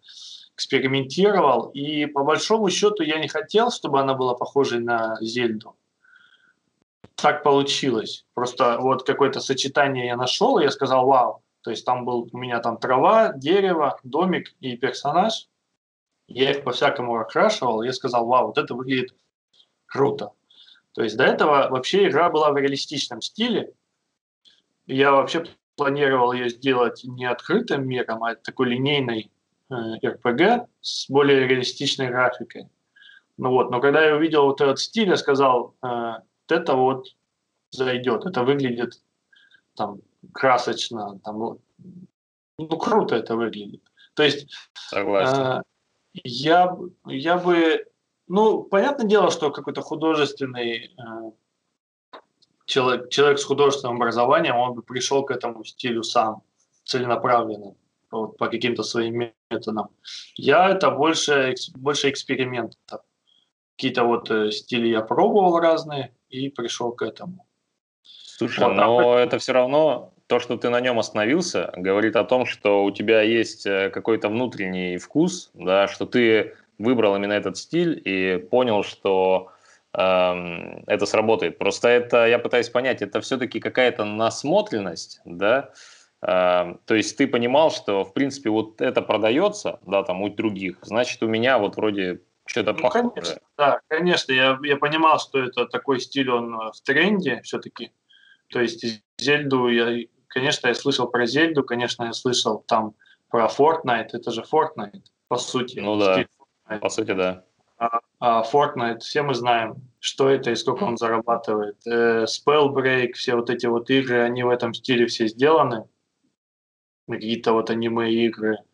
[0.54, 1.70] экспериментировал.
[1.70, 5.76] И по большому счету я не хотел, чтобы она была похожей на Зельду
[7.20, 8.24] так получилось.
[8.34, 11.42] Просто вот какое-то сочетание я нашел, и я сказал, вау.
[11.62, 15.48] То есть там был у меня там трава, дерево, домик и персонаж.
[16.26, 19.14] Я их по-всякому окрашивал, я сказал, вау, вот это выглядит
[19.86, 20.32] круто.
[20.92, 23.72] То есть до этого вообще игра была в реалистичном стиле.
[24.90, 25.44] Я вообще
[25.76, 29.30] планировал ее сделать не открытым миром, а такой линейной
[29.70, 32.68] э, RPG с более реалистичной графикой.
[33.36, 36.14] Ну вот, но когда я увидел вот этот стиль, я сказал, э,
[36.48, 37.06] это вот
[37.70, 39.00] зайдет, это выглядит
[39.76, 40.00] там
[40.32, 41.58] красочно, там,
[42.58, 43.82] ну, круто это выглядит.
[44.14, 45.40] То есть Согласен.
[45.40, 45.62] Э,
[46.24, 46.76] я,
[47.06, 47.86] я бы,
[48.26, 51.30] ну, понятное дело, что какой-то художественный э,
[52.70, 56.42] человек, человек с художественным образованием, он бы пришел к этому стилю сам,
[56.84, 57.74] целенаправленно,
[58.10, 59.88] вот, по каким-то своим методам.
[60.36, 63.02] Я это больше, больше экспериментов.
[63.76, 67.46] Какие-то вот э, стили я пробовал разные, и пришел к этому.
[68.02, 69.20] Слушай, вот, но а...
[69.20, 73.22] это все равно то, что ты на нем остановился, говорит о том, что у тебя
[73.22, 79.50] есть э, какой-то внутренний вкус, да, что ты выбрал именно этот стиль и понял, что
[79.92, 81.58] это сработает.
[81.58, 85.72] Просто это, я пытаюсь понять, это все-таки какая-то насмотренность, да,
[86.22, 90.78] э, то есть ты понимал, что, в принципе, вот это продается, да, там, у других,
[90.82, 93.10] значит, у меня вот вроде что-то ну, похожее.
[93.10, 94.32] Конечно, да, конечно.
[94.32, 97.92] Я, я понимал, что это такой стиль, он э, в тренде все-таки.
[98.48, 98.84] То есть
[99.18, 102.94] Зельду, я, конечно, я слышал про Зельду, конечно, я слышал там
[103.28, 104.08] про Fortnite.
[104.12, 105.78] Это же Fortnite, по сути.
[105.78, 106.26] Ну да,
[106.80, 107.44] по сути, да.
[107.80, 111.76] А, а Fortnite, все мы знаем, что это и сколько он зарабатывает.
[111.86, 115.88] Э, Spellbreak, все вот эти вот игры, они в этом стиле все сделаны.
[117.08, 118.58] Какие-то вот аниме-игры–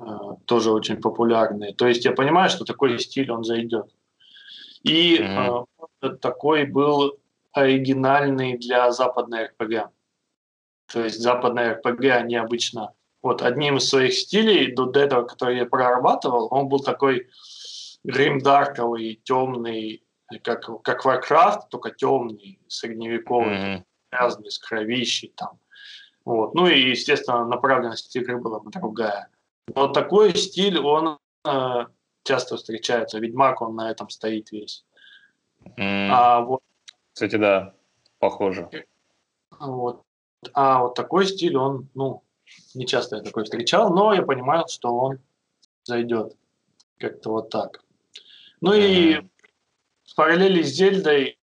[0.00, 1.74] Э, тоже очень популярные.
[1.74, 3.86] То есть я понимаю, что такой стиль он зайдет.
[4.82, 6.16] И mm-hmm.
[6.20, 7.18] такой был
[7.52, 9.90] оригинальный для западной РПГ.
[10.92, 12.92] То есть западная РПГ, они обычно...
[13.22, 17.28] Вот одним из своих стилей до этого, который я прорабатывал, он был такой
[18.04, 20.04] гримдарковый, темный,
[20.42, 23.82] как, как Warcraft, только темный, средневековый, mm-hmm.
[24.12, 25.58] грязный, с кровищей там.
[26.24, 26.54] Вот.
[26.54, 29.28] Ну и, естественно, направленность игры была другая.
[29.74, 31.86] Но такой стиль, он э,
[32.22, 33.18] часто встречается.
[33.18, 34.84] Ведьмак, он на этом стоит весь.
[35.76, 36.08] Mm.
[36.10, 36.60] А вот,
[37.12, 37.74] Кстати, да,
[38.18, 38.68] похоже.
[39.58, 40.02] Вот.
[40.52, 42.22] А вот такой стиль, он, ну,
[42.74, 45.18] не часто я такой встречал, но я понимаю, что он
[45.84, 46.36] зайдет.
[46.98, 47.83] Как-то вот так.
[48.64, 49.20] Ну и
[50.06, 51.38] в параллели с Зельдой,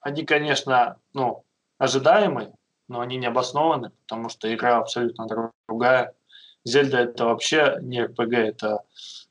[0.00, 1.46] они, конечно, ну,
[1.78, 2.52] ожидаемые,
[2.86, 5.26] но они не обоснованы, потому что игра абсолютно
[5.66, 6.12] другая.
[6.66, 8.82] Зельда это вообще не РПГ, это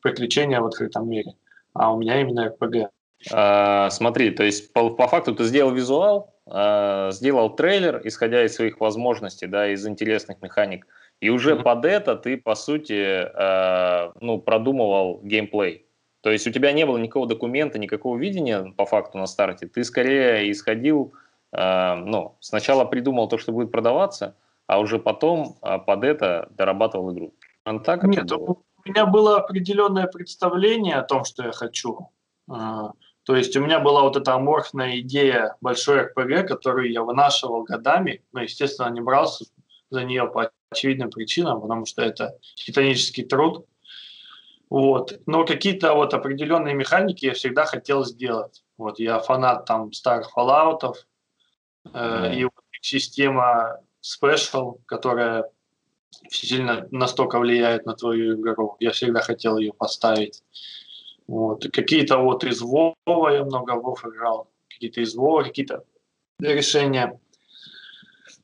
[0.01, 1.35] приключения в открытом мире.
[1.73, 2.89] А у меня именно РПГ.
[3.31, 8.55] А, смотри, то есть по, по факту ты сделал визуал, а, сделал трейлер, исходя из
[8.55, 10.87] своих возможностей, да, из интересных механик,
[11.21, 11.61] и уже mm-hmm.
[11.61, 13.03] под это ты, по сути,
[13.35, 15.84] а, ну, продумывал геймплей.
[16.25, 19.67] То есть у тебя не было никакого документа, никакого видения по факту на старте.
[19.67, 21.13] Ты скорее исходил
[21.51, 24.35] э, ну, сначала придумал то, что будет продаваться,
[24.65, 27.35] а уже потом э, под это дорабатывал игру.
[27.63, 32.09] А так Нет, у меня было определенное представление о том, что я хочу.
[32.49, 37.65] А, то есть у меня была вот эта аморфная идея большой РПГ, которую я вынашивал
[37.65, 39.45] годами, но, естественно, не брался
[39.91, 43.67] за нее по очевидным причинам, потому что это титанический труд.
[44.69, 45.19] Вот.
[45.25, 48.63] Но какие-то вот определенные механики я всегда хотел сделать.
[48.77, 50.95] Вот я фанат там старых Fallout,
[51.93, 55.49] э, и вот система Special, которая
[56.29, 58.77] сильно настолько влияет на твою игру.
[58.79, 60.43] Я всегда хотел ее поставить.
[61.27, 61.65] Вот.
[61.71, 65.83] Какие-то вот из Вова я много Вов играл, какие-то из Вова, какие-то
[66.39, 67.19] решения.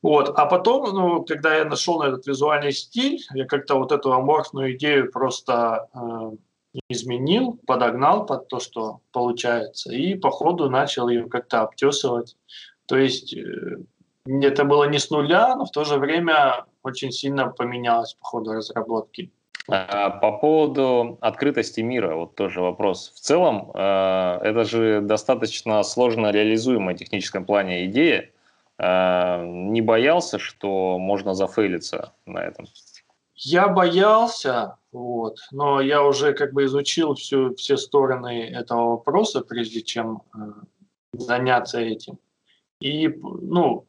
[0.01, 0.33] Вот.
[0.35, 4.75] А потом, ну, когда я нашел на этот визуальный стиль, я как-то вот эту аморфную
[4.75, 11.61] идею просто э, изменил, подогнал под то, что получается, и по ходу начал ее как-то
[11.61, 12.35] обтесывать.
[12.87, 13.77] То есть э,
[14.25, 18.53] это было не с нуля, но в то же время очень сильно поменялось по ходу
[18.53, 19.31] разработки.
[19.67, 23.13] А, по поводу открытости мира, вот тоже вопрос.
[23.15, 28.31] В целом, э, это же достаточно сложно реализуемая в техническом плане идея.
[28.81, 32.65] Э, не боялся, что можно зафейлиться на этом?
[33.35, 39.81] Я боялся, вот, но я уже как бы изучил всю, все стороны этого вопроса, прежде
[39.81, 40.39] чем э,
[41.13, 42.17] заняться этим.
[42.79, 43.85] И, ну,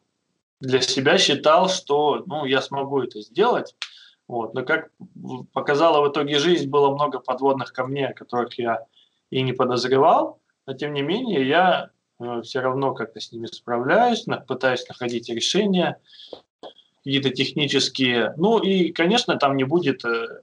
[0.61, 3.75] для себя считал, что ну, я смогу это сделать.
[4.29, 4.53] Вот.
[4.53, 4.91] Но как
[5.53, 8.85] показала в итоге жизнь, было много подводных камней, о которых я
[9.31, 10.41] и не подозревал.
[10.67, 11.91] Но тем не менее, я
[12.43, 16.01] все равно как-то с ними справляюсь, пытаюсь находить решения,
[16.99, 18.35] какие-то технические.
[18.37, 20.43] Ну и, конечно, там не будет э,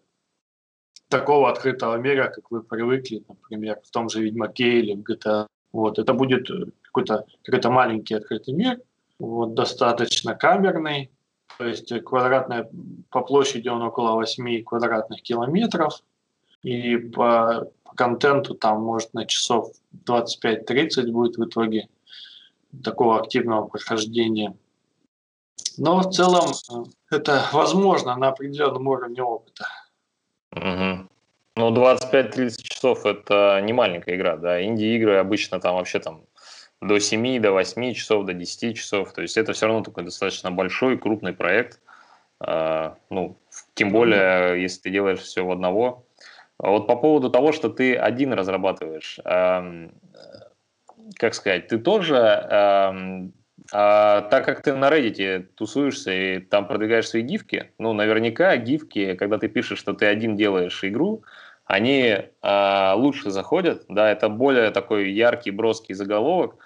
[1.08, 5.48] такого открытого мира, как вы привыкли, например, в том же Ведьмаке или в GTA.
[5.72, 6.00] Вот.
[6.00, 8.80] Это будет э, какой-то какой маленький открытый мир,
[9.20, 11.12] вот, достаточно камерный,
[11.58, 12.70] то есть квадратная,
[13.10, 16.02] по площади он около 8 квадратных километров,
[16.64, 19.74] и по контенту там может на часов
[20.08, 21.90] 25-30 будет в итоге
[22.82, 24.56] такого активного прохождения.
[25.78, 29.68] Но в целом э, это возможно на определенном уровне опыта.
[30.54, 31.10] Угу.
[31.58, 34.64] Ну, 25-30 часов это не маленькая игра, да.
[34.64, 36.24] Инди-игры обычно там вообще там
[36.80, 39.12] до 7, до 8 часов, до 10 часов.
[39.12, 41.82] То есть это все равно такой достаточно большой, крупный проект.
[42.40, 43.36] А, ну,
[43.74, 46.06] тем более, если ты делаешь все в одного.
[46.60, 52.18] А вот по поводу того, что ты один разрабатываешь, как сказать, ты тоже,
[53.72, 59.16] а, так как ты на Reddit тусуешься и там продвигаешь свои гифки, ну, наверняка гифки,
[59.16, 61.24] когда ты пишешь, что ты один делаешь игру,
[61.70, 66.58] они э, лучше заходят, да, это более такой яркий, броский заголовок.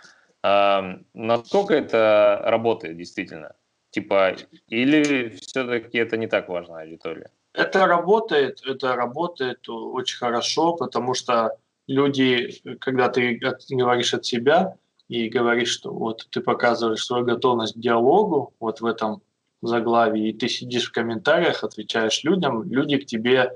[0.43, 3.53] Э, насколько это работает действительно?
[3.91, 4.37] Типа,
[4.69, 7.31] или все-таки это не так важно аудитория?
[7.53, 13.39] Это работает, это работает очень хорошо, потому что люди, когда ты
[13.69, 18.85] говоришь от себя и говоришь, что вот ты показываешь свою готовность к диалогу вот в
[18.85, 19.21] этом
[19.61, 23.55] заглавии, и ты сидишь в комментариях, отвечаешь людям, люди к тебе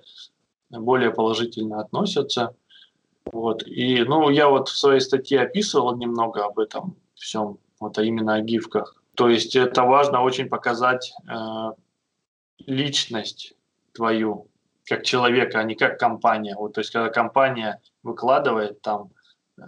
[0.69, 2.55] более положительно относятся.
[3.25, 3.65] Вот.
[3.65, 8.35] И, ну, я вот в своей статье описывал немного об этом всем, вот, а именно
[8.35, 8.95] о гифках.
[9.15, 11.71] То есть это важно очень показать э,
[12.59, 13.55] личность
[13.97, 14.47] твою
[14.85, 16.55] как человека, а не как компания.
[16.55, 19.11] Вот, то есть когда компания выкладывает там
[19.57, 19.61] э,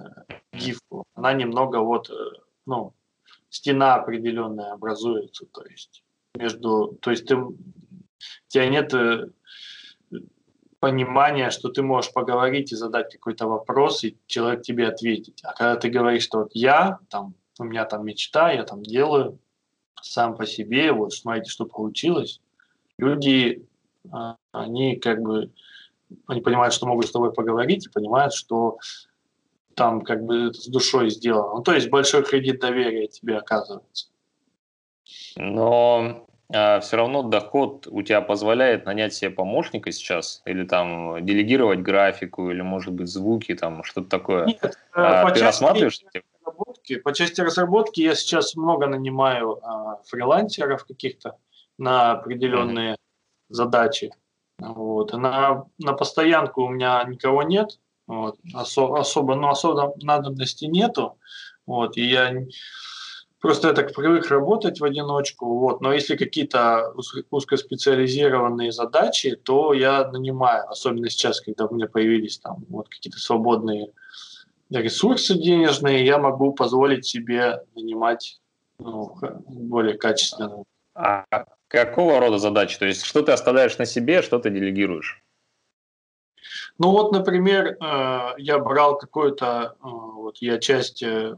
[0.53, 2.13] гифку, она немного вот, э,
[2.65, 2.93] ну,
[3.49, 6.03] стена определенная образуется, то есть
[6.35, 7.57] между, то есть ты, у
[8.47, 9.29] тебя нет э,
[10.79, 15.39] понимание, что ты можешь поговорить и задать какой-то вопрос, и человек тебе ответит.
[15.43, 19.39] А когда ты говоришь, что вот я, там, у меня там мечта, я там делаю
[20.01, 22.39] сам по себе, вот смотрите, что получилось,
[22.97, 23.67] люди,
[24.51, 25.51] они как бы,
[26.27, 28.77] они понимают, что могут с тобой поговорить, и понимают, что
[29.75, 31.55] там как бы с душой сделано.
[31.55, 34.07] Ну, то есть большой кредит доверия тебе оказывается.
[35.35, 41.79] Но а все равно доход у тебя позволяет нанять себе помощника сейчас, или там делегировать
[41.79, 44.45] графику, или, может быть, звуки, там что-то такое.
[44.47, 46.01] Нет, а, по ты рассматриваешь?
[46.43, 51.37] Разработки, по части разработки я сейчас много нанимаю а, фрилансеров каких-то
[51.77, 52.99] на определенные mm-hmm.
[53.49, 54.11] Задачи.
[54.59, 55.13] Вот.
[55.13, 58.37] На, на постоянку у меня никого нет, вот.
[58.53, 61.17] Осо, особо, ну, особо надобности нету.
[61.65, 61.97] Вот.
[61.97, 62.33] И я
[63.39, 65.79] Просто я так привык работать в одиночку, вот.
[65.79, 66.93] но если какие-то
[67.29, 73.93] узкоспециализированные задачи, то я нанимаю, особенно сейчас, когда у меня появились там вот какие-то свободные
[74.69, 78.41] ресурсы денежные, я могу позволить себе нанимать
[78.77, 79.15] ну,
[79.47, 80.65] более качественно.
[80.93, 81.23] А
[81.69, 82.77] какого рода задачи?
[82.77, 85.23] То есть что ты оставляешь на себе, что ты делегируешь?
[86.77, 91.35] Ну вот, например, э, я брал какой-то, э, вот я часть э,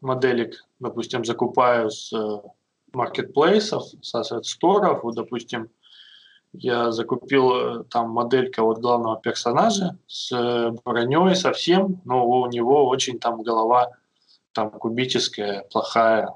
[0.00, 2.12] моделек, допустим, закупаю с
[2.92, 5.70] маркетплейсов, с ассет-сторов, вот, допустим,
[6.52, 10.30] я закупил там моделька вот главного персонажа с
[10.84, 13.92] броней совсем, но у него очень там голова
[14.52, 16.28] там кубическая, плохая,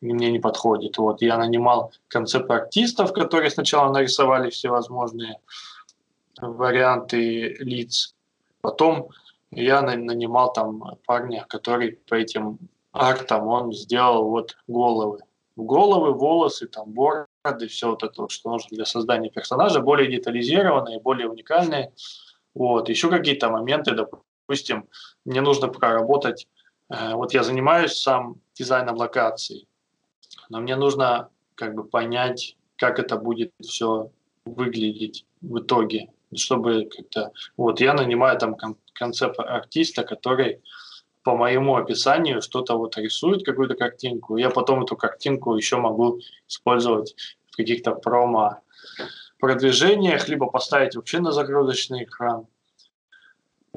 [0.00, 0.98] мне не подходит.
[0.98, 5.38] Вот я нанимал концепт-артистов, которые сначала нарисовали всевозможные
[6.40, 8.14] варианты лиц.
[8.60, 9.08] Потом
[9.50, 12.58] я нанимал там парня, который по этим
[12.92, 15.20] артам он сделал вот головы.
[15.56, 21.28] Головы, волосы, там бороды, все вот это, что нужно для создания персонажа, более детализированные, более
[21.28, 21.92] уникальные.
[22.54, 22.88] Вот.
[22.88, 24.88] Еще какие-то моменты, допустим,
[25.24, 26.46] мне нужно проработать,
[26.90, 29.66] э, вот я занимаюсь сам дизайном локаций,
[30.48, 34.10] но мне нужно как бы понять, как это будет все
[34.44, 37.32] выглядеть в итоге чтобы как-то...
[37.56, 38.56] Вот я нанимаю там
[38.92, 40.60] концепт артиста, который
[41.22, 44.36] по моему описанию что-то вот рисует, какую-то картинку.
[44.36, 47.14] Я потом эту картинку еще могу использовать
[47.50, 48.60] в каких-то промо
[49.38, 52.46] продвижениях, либо поставить вообще на загрузочный экран.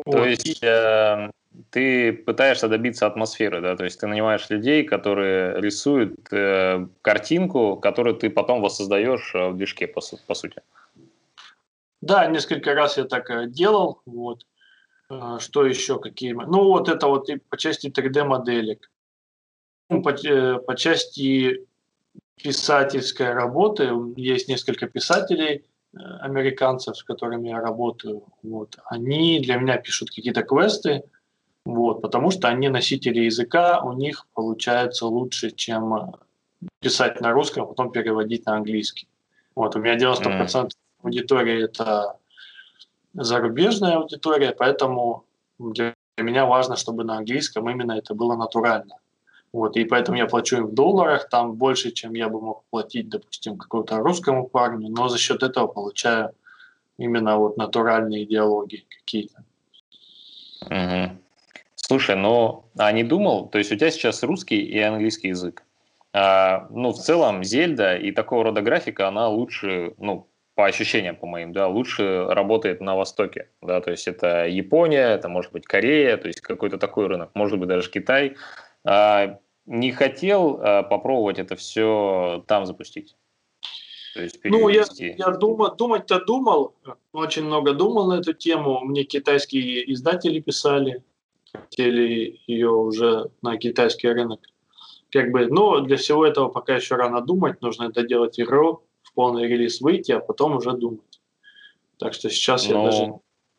[0.06, 0.26] То вот.
[0.26, 1.30] есть э,
[1.70, 8.16] ты пытаешься добиться атмосферы, да, то есть ты нанимаешь людей, которые рисуют э, картинку, которую
[8.16, 10.62] ты потом воссоздаешь э, в движке, по, по сути.
[12.02, 14.02] Да, несколько раз я так э, делал.
[14.06, 14.46] Вот.
[15.10, 16.32] Э, что еще какие?
[16.32, 18.90] Ну, вот это вот и по части 3D-моделек.
[19.90, 21.68] Ну, по, по части
[22.42, 25.66] писательской работы есть несколько писателей,
[26.22, 28.24] американцев, с которыми я работаю.
[28.42, 28.78] Вот.
[28.86, 31.04] Они для меня пишут какие-то квесты,
[31.65, 36.15] вот, потому что они носители языка, у них получается лучше, чем
[36.80, 39.08] писать на русском, а потом переводить на английский.
[39.56, 40.69] Вот, у меня 90% mm
[41.04, 42.17] аудитория это
[43.13, 45.26] зарубежная аудитория, поэтому
[45.58, 48.97] для меня важно, чтобы на английском именно это было натурально.
[49.54, 53.10] Вот, и поэтому я плачу им в долларах, там больше, чем я бы мог платить,
[53.10, 56.34] допустим, какому-то русскому парню, но за счет этого получаю
[56.97, 59.43] именно вот натуральные диалоги какие-то.
[60.67, 61.17] Угу.
[61.92, 65.66] Слушай, ну, а не думал, то есть у тебя сейчас русский и английский язык.
[66.14, 71.28] А, ну, в целом, Зельда и такого рода графика, она лучше, ну, по ощущениям, по
[71.28, 76.16] моим, да, лучше работает на Востоке, да, то есть это Япония, это может быть Корея,
[76.16, 78.38] то есть какой-то такой рынок, может быть даже Китай.
[78.86, 83.18] А, не хотел а, попробовать это все там запустить?
[84.14, 86.74] То есть ну, я, я думал, думать-то думал,
[87.12, 88.80] очень много думал на эту тему.
[88.80, 91.04] Мне китайские издатели писали,
[91.54, 94.40] хотели ее уже на китайский рынок.
[95.12, 98.84] Как бы, но для всего этого пока еще рано думать, нужно это делать игру,
[99.14, 101.22] полный релиз выйти, а потом уже думать.
[101.98, 103.14] Так что сейчас ну, я даже...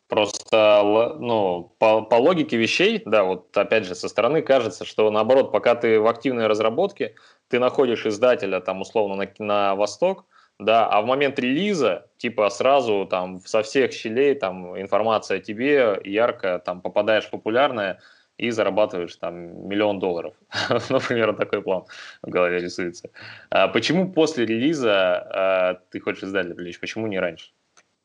[0.07, 5.51] Просто, ну, по, по логике вещей, да, вот опять же, со стороны кажется, что наоборот,
[5.51, 7.15] пока ты в активной разработке,
[7.47, 10.25] ты находишь издателя там условно на, на восток,
[10.59, 15.99] да, а в момент релиза, типа, сразу там со всех щелей там информация о тебе
[16.03, 17.99] ярко там попадаешь в популярное,
[18.37, 20.33] и зарабатываешь там миллион долларов.
[20.89, 21.83] Например, такой план
[22.21, 23.09] в голове рисуется.
[23.49, 26.79] А почему после релиза а, ты хочешь издателя привлечь?
[26.79, 27.51] Почему не раньше?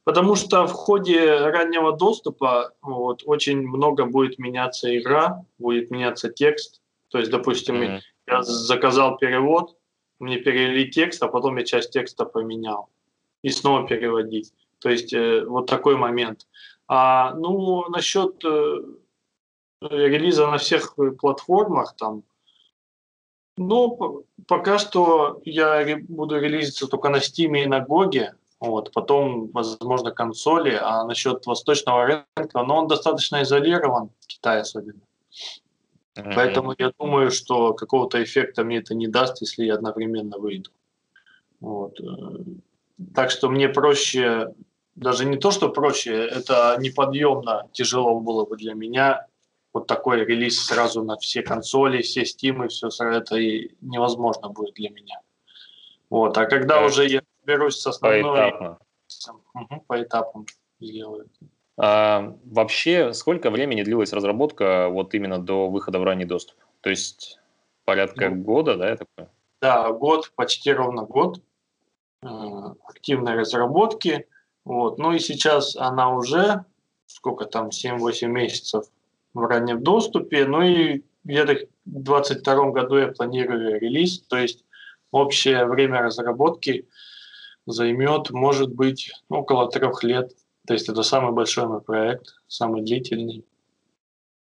[0.05, 6.81] Потому что в ходе раннего доступа вот, очень много будет меняться игра, будет меняться текст.
[7.11, 8.01] То есть, допустим, mm-hmm.
[8.27, 9.77] я заказал перевод,
[10.19, 12.89] мне перевели текст, а потом я часть текста поменял.
[13.43, 14.53] И снова переводить.
[14.81, 16.47] То есть э, вот такой момент.
[16.87, 18.83] А, ну, насчет э,
[19.81, 22.23] релиза на всех платформах там.
[23.57, 28.29] Ну, пока что я буду релизиться только на Steam и на GOG,
[28.61, 35.01] вот, потом, возможно, консоли, а насчет восточного рынка, но он достаточно изолирован, Китай особенно.
[36.19, 36.33] Mm-hmm.
[36.35, 40.71] Поэтому я думаю, что какого-то эффекта мне это не даст, если я одновременно выйду.
[41.61, 42.01] Вот.
[42.01, 42.05] Э,
[43.15, 44.53] так что мне проще,
[44.97, 49.27] даже не то, что проще, это неподъемно тяжело было бы для меня
[49.73, 54.91] вот такой релиз сразу на все консоли, все стимы, все это и невозможно будет для
[54.91, 55.21] меня.
[56.11, 58.23] Вот, а когда уже я берусь с основной...
[58.23, 58.79] Поэтапно.
[59.55, 60.47] Угу, по этапам
[60.81, 61.29] сделаю.
[61.81, 66.57] А, вообще, сколько времени длилась разработка вот именно до выхода в ранний доступ?
[66.81, 67.39] То есть
[67.85, 69.29] порядка ну, года, да, я такой?
[69.63, 71.41] Да, год, почти ровно год
[72.23, 72.27] э,
[72.85, 74.27] активной разработки.
[74.65, 74.99] Вот.
[74.99, 76.65] Ну и сейчас она уже,
[77.07, 78.87] сколько там, 7-8 месяцев
[79.33, 80.47] в раннем доступе.
[80.47, 81.55] Ну и где-то
[81.87, 84.65] в 2022 году я планирую релиз, то есть
[85.13, 86.89] общее время разработки
[87.67, 90.33] займет, может быть, около трех лет.
[90.69, 93.43] То есть это самый большой мой проект, самый длительный.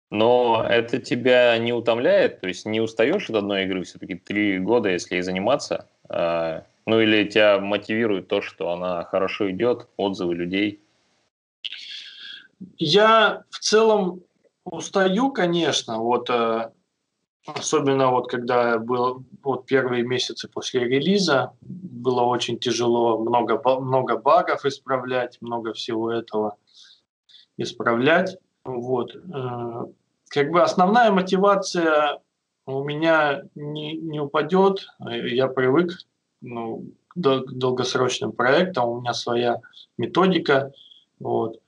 [0.09, 2.41] Но это тебя не утомляет?
[2.41, 5.87] То есть не устаешь от одной игры все-таки три года, если ей заниматься?
[6.09, 10.81] А, ну или тебя мотивирует то, что она хорошо идет, отзывы людей?
[12.77, 14.21] Я в целом
[14.65, 16.69] устаю, конечно, вот э,
[17.45, 24.65] особенно вот когда был вот первые месяцы после релиза было очень тяжело, много много багов
[24.65, 26.57] исправлять, много всего этого
[27.57, 29.15] исправлять, вот.
[29.15, 29.85] Э,
[30.29, 32.19] как бы основная мотивация
[32.65, 34.87] у меня не, не упадет.
[34.99, 35.91] Я привык
[36.41, 39.61] ну, к долгосрочным проектам, у меня своя
[39.97, 40.71] методика.
[41.19, 41.59] Вот.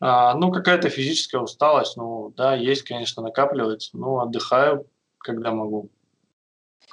[0.00, 4.86] А, ну, какая-то физическая усталость, ну, да, есть, конечно, накапливается, но отдыхаю,
[5.20, 5.88] когда могу.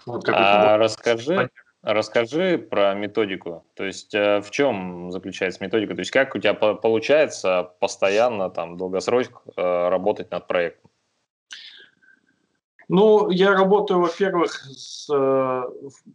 [0.06, 1.50] Вот а расскажи,
[1.82, 3.66] расскажи про методику.
[3.74, 5.96] То есть э, в чем заключается методика?
[5.96, 10.90] То есть как у тебя получается постоянно, там, долгосрочно э, работать над проектом?
[12.90, 15.64] Ну, я работаю, во-первых, с э,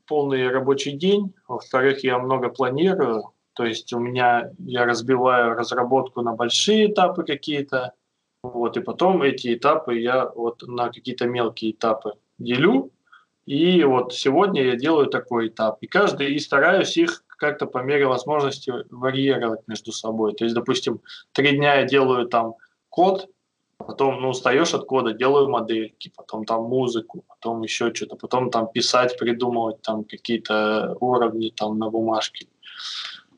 [0.07, 6.33] полный рабочий день, во-вторых, я много планирую, то есть у меня я разбиваю разработку на
[6.33, 7.93] большие этапы какие-то,
[8.43, 12.91] вот, и потом эти этапы я вот на какие-то мелкие этапы делю,
[13.47, 18.07] и вот сегодня я делаю такой этап, и каждый, и стараюсь их как-то по мере
[18.07, 20.33] возможности варьировать между собой.
[20.35, 21.01] То есть, допустим,
[21.33, 22.55] три дня я делаю там
[22.89, 23.29] код,
[23.79, 28.69] потом, ну, устаешь от кода, делаю модельки, потом там музыку, потом еще что-то, потом там
[28.69, 32.47] писать, придумывать там какие-то уровни там на бумажке.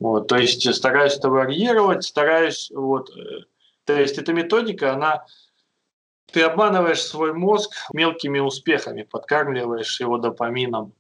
[0.01, 3.45] Вот, то есть стараюсь это варьировать, стараюсь, вот, э,
[3.85, 5.25] то есть эта методика, она,
[6.33, 10.95] ты обманываешь свой мозг мелкими успехами, подкармливаешь его допамином,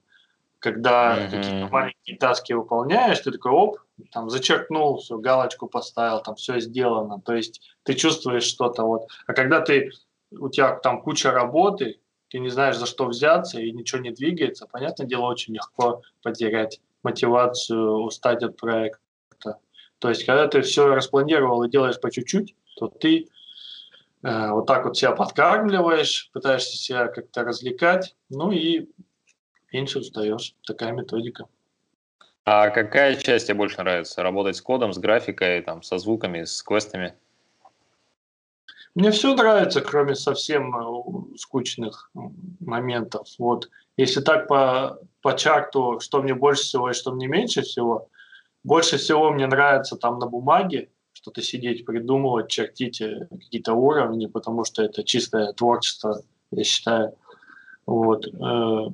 [0.58, 1.30] когда mm-hmm.
[1.30, 3.78] какие-то маленькие таски выполняешь, ты такой, оп,
[4.12, 7.20] там зачеркнул, все, галочку поставил, там все сделано.
[7.20, 9.08] То есть ты чувствуешь что-то вот.
[9.26, 9.90] А когда ты,
[10.30, 14.66] у тебя там куча работы, ты не знаешь, за что взяться, и ничего не двигается,
[14.66, 19.58] понятное дело, очень легко потерять мотивацию, устать от проекта.
[19.98, 23.28] То есть, когда ты все распланировал и делаешь по чуть-чуть, то ты
[24.22, 28.88] э, вот так вот себя подкармливаешь, пытаешься себя как-то развлекать, ну и
[29.72, 30.54] меньше устаешь.
[30.66, 31.46] Такая методика.
[32.44, 34.22] А какая часть тебе больше нравится?
[34.22, 37.14] Работать с кодом, с графикой, там, со звуками, с квестами?
[38.94, 42.10] Мне все нравится, кроме совсем э, скучных
[42.60, 43.26] моментов.
[43.38, 43.68] Вот.
[43.96, 48.08] Если так по, по чарту, что мне больше всего и что мне меньше всего,
[48.62, 50.90] больше всего мне нравится там на бумаге
[51.24, 56.20] что-то сидеть, придумывать, чертить э, какие-то уровни, потому что это чистое творчество,
[56.50, 57.14] я считаю.
[57.86, 58.26] Вот.
[58.26, 58.90] Э,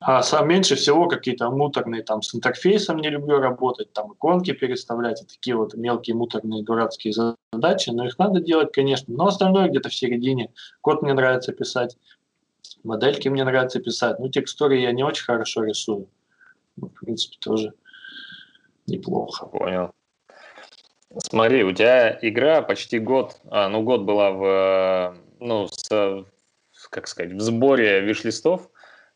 [0.00, 5.22] а сам меньше всего какие-то муторные там с интерфейсом не люблю работать, там иконки переставлять,
[5.22, 7.12] и такие вот мелкие муторные дурацкие
[7.52, 9.14] задачи, но их надо делать, конечно.
[9.14, 10.54] Но остальное где-то в середине.
[10.80, 11.98] Код мне нравится писать,
[12.84, 16.08] модельки мне нравится писать, ну текстуры я не очень хорошо рисую.
[16.76, 17.74] Ну, в принципе, тоже
[18.86, 19.44] неплохо.
[19.44, 19.92] Понял.
[21.18, 26.24] Смотри, у тебя игра почти год, а, ну год была в, ну, с,
[26.90, 28.68] как сказать, в сборе виш-листов,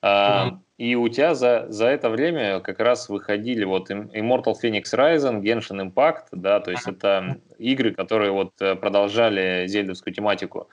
[0.02, 0.58] mm-hmm.
[0.80, 5.92] И у тебя за, за это время как раз выходили вот Immortal Phoenix Rising, Genshin
[5.92, 10.70] Impact, да, то есть это игры, которые вот э, продолжали зельдовскую тематику.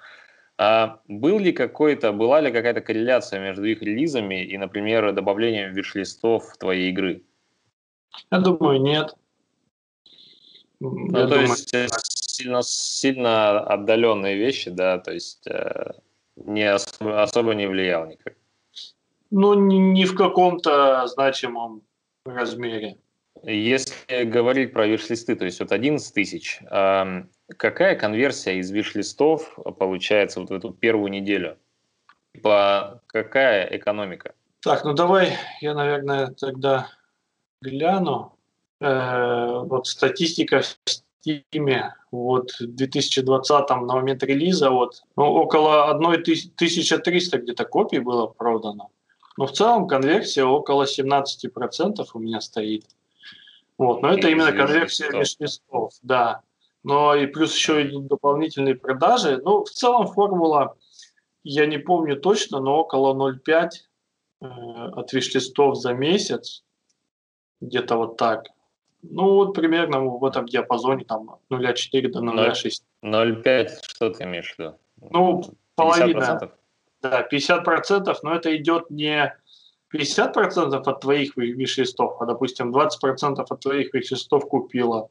[0.57, 6.55] А был ли какой-то, была ли какая-то корреляция между их релизами и, например, добавлением виш-листов
[6.57, 7.23] твоей игры?
[8.31, 9.13] Я думаю, нет.
[10.79, 11.87] Ну, то думаю, есть э,
[12.37, 15.93] сильно, сильно отдаленные вещи, да, то есть э,
[16.35, 18.35] не особо, особо не влиял никак.
[19.31, 21.81] Ну, ни, ни в каком-то значимом
[22.25, 22.97] размере.
[23.43, 27.23] Если говорить про виш-листы, то есть вот 11 тысяч, э,
[27.57, 31.57] какая конверсия из виш-листов получается вот в эту первую неделю?
[32.43, 34.33] По какая экономика?
[34.59, 36.89] Так, ну давай я, наверное, тогда
[37.61, 38.36] гляну.
[38.79, 47.37] Э, вот статистика в Steam вот в 2020 на момент релиза вот ну, около 1300
[47.39, 48.91] где-то копий было продано.
[49.35, 52.85] Но в целом конверсия около 17% у меня стоит.
[53.77, 56.41] Вот, но это именно конверсия межлистов, да.
[56.83, 59.39] Но и плюс еще идут дополнительные продажи.
[59.43, 60.75] Ну, в целом формула,
[61.43, 63.69] я не помню точно, но около 0,5
[64.41, 66.63] э, от виш-листов за месяц.
[67.61, 68.47] Где-то вот так.
[69.09, 72.81] Ну, вот примерно в этом диапазоне, там, от 0,4 до 0,6.
[73.03, 74.75] 0,5, что ты имеешь в виду?
[75.11, 75.43] Ну,
[75.75, 76.51] половина.
[77.01, 79.33] да, 50%, но это идет не
[79.93, 85.09] 50% от твоих виш-листов, а, допустим, 20% от твоих виш-листов купила.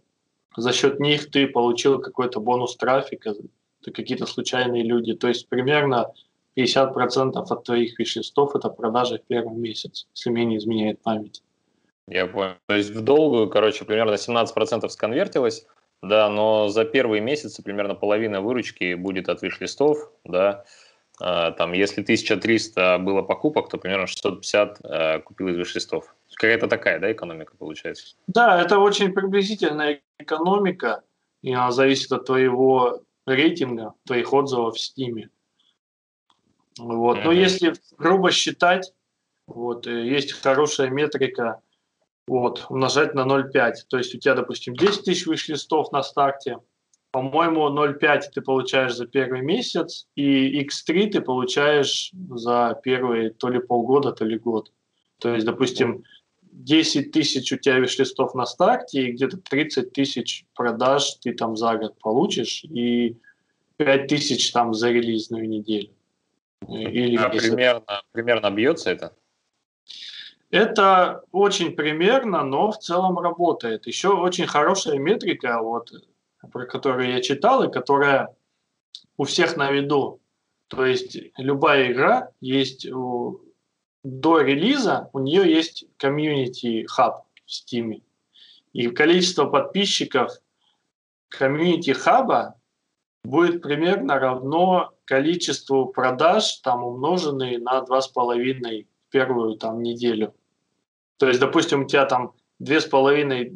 [0.56, 3.34] За счет них ты получил какой-то бонус трафика,
[3.82, 5.14] какие-то случайные люди.
[5.14, 6.12] То есть примерно
[6.56, 11.42] 50% от твоих виш-листов– это продажи в первый месяц, если мне не изменяет память.
[12.08, 12.54] Я понял.
[12.66, 15.66] То есть в долгую, короче, примерно 17% сконвертилось,
[16.02, 20.64] да, но за первые месяцы примерно половина выручки будет от виш-листов, да,
[21.18, 26.14] а, там, если 1300 было покупок, то примерно 650 э, купил из виш-листов.
[26.34, 28.16] Какая-то такая, да, экономика получается?
[28.26, 31.02] Да, это очень приблизительная экономика,
[31.42, 35.28] и она зависит от твоего рейтинга, твоих отзывов в Steam.
[36.78, 37.18] Вот.
[37.18, 37.24] Mm-hmm.
[37.24, 38.92] Но если грубо считать,
[39.46, 41.62] вот, э, есть хорошая метрика,
[42.26, 43.72] вот, умножать на 0,5.
[43.88, 46.58] То есть у тебя, допустим, 10 тысяч виш-листов на старте,
[47.12, 53.58] по-моему, 0,5 ты получаешь за первый месяц, и X3 ты получаешь за первые то ли
[53.58, 54.72] полгода, то ли год.
[55.18, 56.04] То есть, допустим,
[56.42, 61.76] 10 тысяч у тебя виш-листов на старте, и где-то 30 тысяч продаж ты там за
[61.76, 63.16] год получишь, и
[63.78, 65.90] 5 тысяч там за релизную неделю.
[66.68, 69.14] Или а примерно, примерно бьется это?
[70.50, 73.86] Это очень примерно, но в целом работает.
[73.86, 75.90] Еще очень хорошая метрика, вот,
[76.52, 78.34] про которую я читал, и которая
[79.16, 80.20] у всех на виду.
[80.68, 83.40] То есть любая игра есть у,
[84.04, 88.02] до релиза, у нее есть комьюнити хаб в Steam.
[88.72, 90.32] И количество подписчиков
[91.28, 92.54] комьюнити хаба
[93.24, 98.86] будет примерно равно количеству продаж, там умноженные на 2,5
[99.16, 100.34] первую там неделю.
[101.16, 103.50] То есть, допустим, у тебя там две с половиной,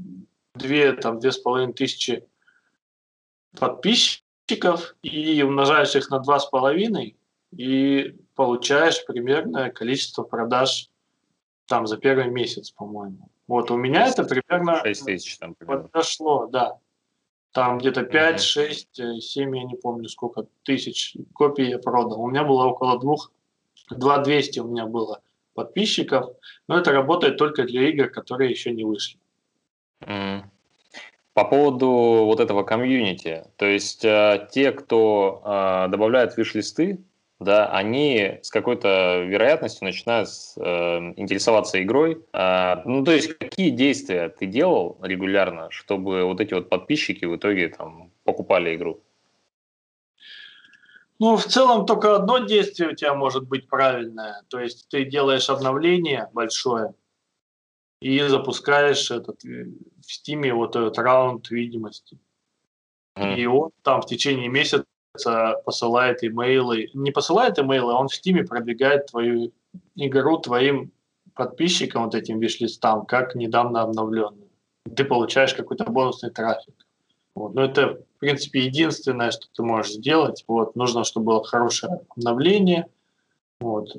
[0.55, 2.25] две, там, две с половиной тысячи
[3.59, 7.19] подписчиков и умножаешь их на два с половиной
[7.55, 10.89] и получаешь примерное количество продаж
[11.67, 13.29] там за первый месяц, по-моему.
[13.47, 15.89] Вот у меня 6, это примерно 6 тысяч там примерно.
[15.89, 16.79] подошло, да.
[17.53, 18.39] Там где-то 5, mm-hmm.
[18.39, 22.23] 6, 7, я не помню сколько тысяч копий я продал.
[22.23, 23.31] У меня было около двух,
[23.91, 25.21] 2200 у меня было
[25.55, 26.33] подписчиков,
[26.69, 29.19] но это работает только для игр, которые еще не вышли.
[30.03, 30.43] Mm.
[31.35, 31.89] По поводу
[32.25, 36.99] вот этого комьюнити, то есть э, те, кто э, добавляет виш-листы,
[37.41, 42.23] да, они с какой-то вероятностью начинают э, интересоваться игрой.
[42.35, 47.37] Э, ну, то есть, какие действия ты делал регулярно, чтобы вот эти вот подписчики в
[47.37, 49.01] итоге там покупали игру?
[51.21, 54.43] Ну, в целом только одно действие у тебя может быть правильное.
[54.49, 56.95] То есть ты делаешь обновление большое
[58.01, 59.67] и запускаешь этот э,
[60.01, 62.19] в Steam вот этот раунд видимости.
[63.19, 63.37] Mm.
[63.37, 64.87] И он там в течение месяца
[65.67, 66.89] посылает имейлы.
[66.95, 69.53] Не посылает имейлы, он в Steam продвигает твою
[69.97, 70.91] игру твоим
[71.35, 74.49] подписчикам, вот этим виш-листам, как недавно обновленную.
[74.97, 76.87] Ты получаешь какой-то бонусный трафик.
[77.35, 77.55] Вот.
[77.55, 80.45] Но это, в принципе, единственное, что ты можешь сделать.
[80.47, 80.77] Вот.
[80.77, 82.87] Нужно, чтобы было хорошее обновление,
[83.61, 83.97] вот.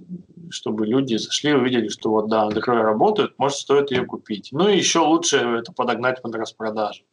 [0.51, 4.49] чтобы люди зашли, увидели, что вот да, Android работает, может, стоит ее купить.
[4.51, 7.03] Ну и еще лучше это подогнать под распродажи.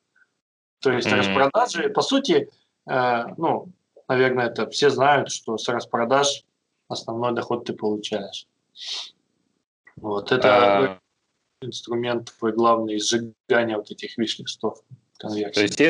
[0.81, 1.17] То есть mm-hmm.
[1.17, 2.51] распродажи, по сути,
[2.87, 3.73] э, ну,
[4.07, 6.45] наверное, это все знают, что с распродаж
[6.89, 8.47] основной доход ты получаешь.
[9.97, 10.99] Вот это а...
[11.63, 14.83] инструмент твой главный сжигания вот этих виш-листов
[15.19, 15.55] конверсии.
[15.55, 15.81] То есть,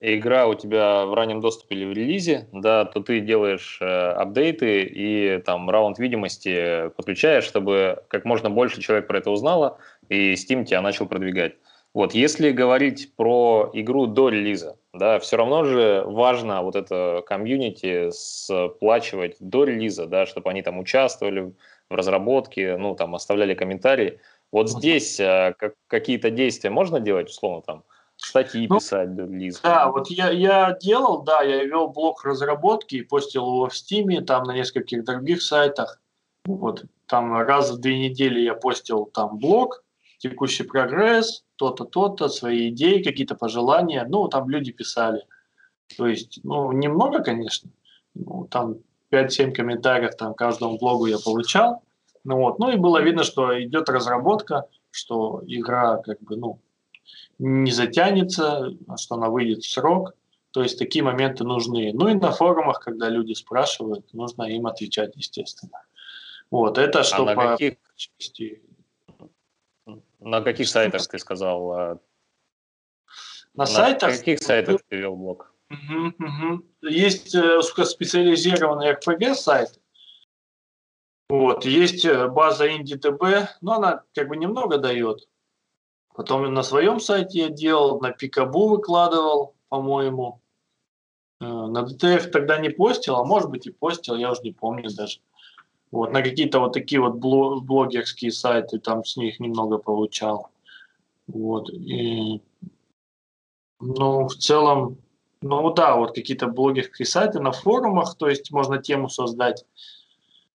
[0.00, 4.82] игра у тебя в раннем доступе или в релизе, да, то ты делаешь э, апдейты
[4.82, 10.64] и там раунд видимости подключаешь, чтобы как можно больше человек про это узнало, и Steam
[10.64, 11.54] тебя начал продвигать.
[11.94, 18.10] Вот, если говорить про игру до релиза, да, все равно же важно вот это комьюнити
[18.10, 21.54] сплачивать до релиза, да, чтобы они там участвовали
[21.88, 24.18] в разработке, ну, там, оставляли комментарии.
[24.50, 27.84] Вот здесь а, как, какие-то действия можно делать, условно, там,
[28.16, 29.60] статьи ну, писать до релиза?
[29.62, 34.20] Да, вот я, я делал, да, я вел блог разработки и постил его в Steam,
[34.22, 36.00] там на нескольких других сайтах.
[36.44, 39.84] Вот, там раз в две недели я постил там блог,
[40.18, 44.06] текущий прогресс, то-то, то-то, свои идеи, какие-то пожелания.
[44.08, 45.26] Ну, там люди писали.
[45.96, 47.70] То есть, ну, немного, конечно.
[48.14, 48.76] Ну, там
[49.10, 51.82] 5-7 комментариев там каждому блогу я получал.
[52.24, 52.58] Ну, вот.
[52.58, 56.58] ну и было видно, что идет разработка, что игра как бы, ну,
[57.38, 60.14] не затянется, что она выйдет в срок.
[60.52, 61.92] То есть такие моменты нужны.
[61.92, 65.82] Ну и на форумах, когда люди спрашивают, нужно им отвечать, естественно.
[66.50, 67.74] Вот, это а что а по каких...
[70.20, 71.72] На каких сайтах ты сказал?
[71.72, 71.98] А,
[73.54, 74.10] на, на сайтах?
[74.10, 75.52] На каких сайтах ты вел блог?
[75.70, 76.64] Угу, угу.
[76.82, 79.80] Есть э, специализированные RPG сайты,
[81.28, 85.28] Вот, есть э, база IndieDB, но она как бы немного дает.
[86.14, 90.40] Потом на своем сайте я делал, на Пикабу выкладывал, по-моему.
[91.40, 94.90] Э, на DTF тогда не постил, а может быть и постил, я уже не помню
[94.94, 95.18] даже.
[95.90, 100.50] Вот, на какие-то вот такие вот блогерские сайты, там с них немного получал.
[101.26, 102.40] Вот, и,
[103.80, 104.98] ну, в целом,
[105.42, 109.64] ну да, вот какие-то блогерские сайты на форумах, то есть можно тему создать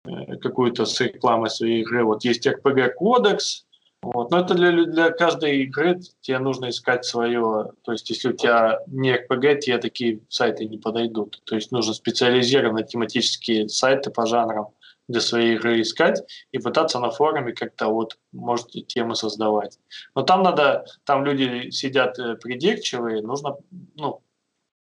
[0.05, 2.05] э, какую-то с рекламой своей игры.
[2.05, 3.65] Вот есть RPG кодекс,
[4.01, 4.31] вот.
[4.31, 7.71] Но это для, для каждой игры тебе нужно искать свое.
[7.83, 11.41] То есть, если у тебя не RPG, тебе такие сайты не подойдут.
[11.45, 14.69] То есть, нужно специализированные тематические сайты по жанрам
[15.09, 16.21] для своей игры искать
[16.51, 19.79] и пытаться на форуме как-то вот, может, темы создавать.
[20.15, 23.57] Но там надо, там люди сидят э, придирчивые, нужно,
[23.95, 24.21] ну,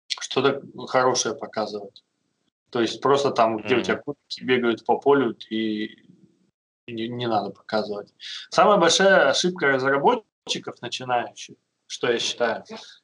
[0.07, 2.03] что-то хорошее показывать.
[2.71, 3.79] То есть просто там, где mm-hmm.
[3.79, 6.08] у тебя кутки бегают по полю, и
[6.91, 8.13] не, не надо показывать.
[8.49, 11.55] Самая большая ошибка разработчиков начинающих,
[11.87, 12.63] что я считаю,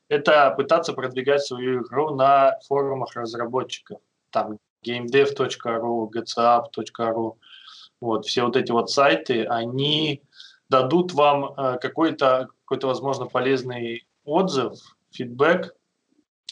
[0.09, 3.99] это пытаться продвигать свою игру на форумах разработчиков.
[4.29, 7.37] Там gamedev.ru, gcap.ru,
[8.01, 10.21] вот, все вот эти вот сайты, они
[10.69, 15.75] дадут вам э, какой-то, какой-то, возможно, полезный отзыв, фидбэк,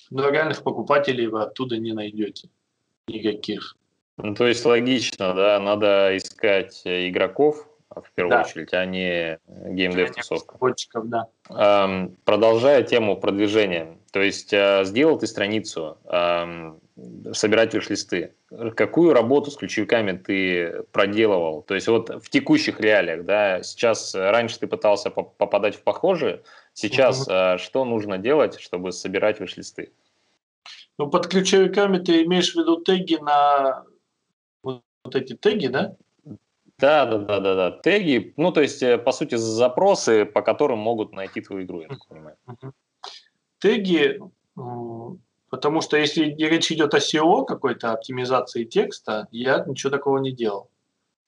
[0.10, 2.50] но реальных покупателей вы оттуда не найдете
[3.08, 3.76] никаких.
[4.18, 8.41] Ну, то есть логично, да, надо искать э, игроков, в первую да.
[8.41, 10.57] очередь, а не геймдев тусовка.
[11.03, 11.28] да.
[11.49, 16.80] Эм, продолжая тему продвижения, то есть э, сделал ты страницу, эм,
[17.34, 18.34] собирать виш-листы.
[18.76, 21.64] Какую работу с ключевиками ты проделывал?
[21.64, 26.43] То есть вот в текущих реалиях, да, сейчас э, раньше ты пытался попадать в похожие,
[26.74, 27.32] сейчас угу.
[27.32, 29.91] э, что нужно делать, чтобы собирать виш-листы?
[30.99, 33.84] Ну, под ключевиками ты имеешь в виду теги на
[35.04, 35.95] вот эти теги, да?
[36.80, 37.72] Да, да, да, да, да.
[37.72, 41.88] Теги, ну, то есть, э, по сути, запросы, по которым могут найти твою игру, я
[41.88, 42.36] так понимаю.
[43.60, 44.20] Теги,
[45.49, 50.70] потому что если речь идет о SEO какой-то оптимизации текста, я ничего такого не делал.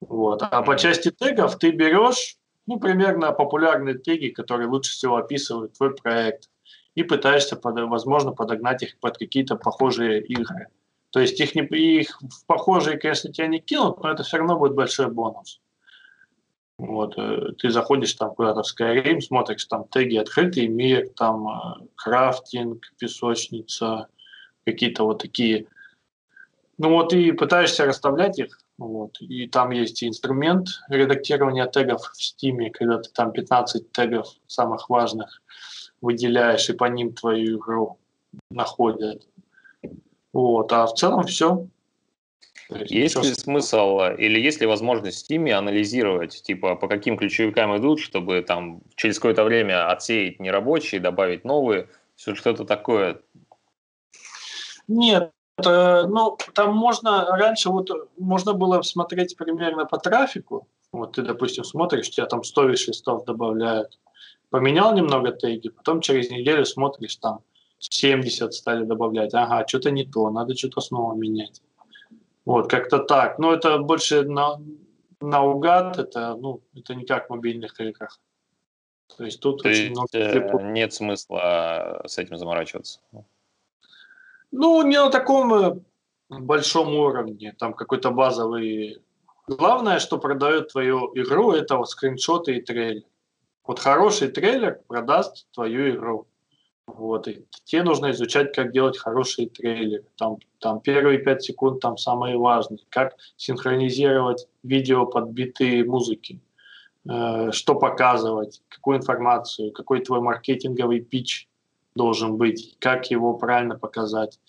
[0.02, 0.42] Вот.
[0.42, 5.96] А по части тегов ты берешь, ну, примерно популярные теги, которые лучше всего описывают твой
[5.96, 6.50] проект,
[6.96, 10.68] и пытаешься, возможно, подогнать их под какие-то похожие игры.
[11.16, 14.60] То есть их, не, их в похожие, конечно, тебя не кинут, но это все равно
[14.60, 15.62] будет большой бонус.
[16.78, 21.88] Вот, э, ты заходишь там куда-то в Skyrim, смотришь там теги «Открытый мир», там э,
[21.96, 24.10] «Крафтинг», «Песочница»,
[24.66, 25.68] какие-то вот такие.
[26.78, 32.70] Ну вот и пытаешься расставлять их, вот, и там есть инструмент редактирования тегов в Steam,
[32.72, 35.42] когда ты там 15 тегов самых важных
[36.02, 38.00] выделяешь, и по ним твою игру
[38.52, 39.26] находят.
[40.36, 41.66] Вот, а в целом все.
[42.70, 48.02] Есть, ли смысл или есть ли возможность в Steam анализировать, типа, по каким ключевикам идут,
[48.02, 53.22] чтобы там через какое-то время отсеять нерабочие, добавить новые, что-то такое?
[54.90, 55.32] Нет,
[55.66, 61.64] э, ну, там можно, раньше вот можно было смотреть примерно по трафику, вот ты, допустим,
[61.64, 63.98] смотришь, тебя там 100 виш-листов добавляют,
[64.50, 67.40] поменял немного теги, потом через неделю смотришь там
[67.80, 69.34] 70 стали добавлять.
[69.34, 71.62] Ага, что-то не то, надо что-то снова менять.
[72.46, 73.40] Вот, как-то так.
[73.40, 74.60] Но это больше на,
[75.20, 78.20] наугад, это, ну, это не как в мобильных играх.
[79.18, 80.10] То есть тут То очень много...
[80.14, 83.00] Э, нет смысла с этим заморачиваться?
[84.52, 85.80] Ну, не на таком э,
[86.30, 89.02] большом уровне, там какой-то базовый...
[89.48, 93.04] Главное, что продает твою игру, это вот скриншоты и трейлер.
[93.68, 96.28] Вот хороший трейлер продаст твою игру.
[96.88, 100.06] Вот, и тебе нужно изучать, как делать хорошие трейлеры.
[100.18, 102.80] Там, там первые пять секунд там самые важные.
[102.90, 106.40] Как синхронизировать видео под биты музыки.
[107.08, 111.48] Э, что показывать, какую информацию, какой твой маркетинговый пич
[111.96, 114.40] должен быть, как его правильно показать,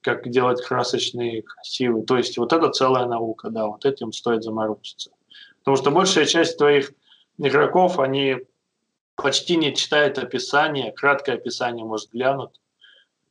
[0.00, 2.04] как делать красочные, красивые.
[2.04, 5.10] То есть вот это целая наука, да, вот этим стоит заморочиться.
[5.58, 6.92] Потому что большая часть твоих
[7.38, 8.38] игроков, они
[9.16, 12.60] почти не читают описание, краткое описание, может, глянут.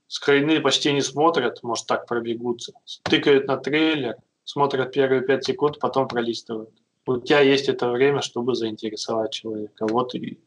[0.08, 2.74] Скрины почти не смотрят, может, так пробегутся.
[3.04, 6.72] Тыкают на трейлер, смотрят первые пять секунд, потом пролистывают.
[7.06, 9.86] У тебя есть это время, чтобы заинтересовать человека.
[9.88, 10.40] Вот и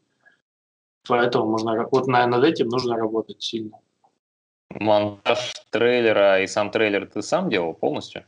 [1.07, 3.79] поэтому можно, вот наверное, над этим нужно работать сильно.
[4.69, 8.25] Монтаж трейлера и сам трейлер ты сам делал полностью?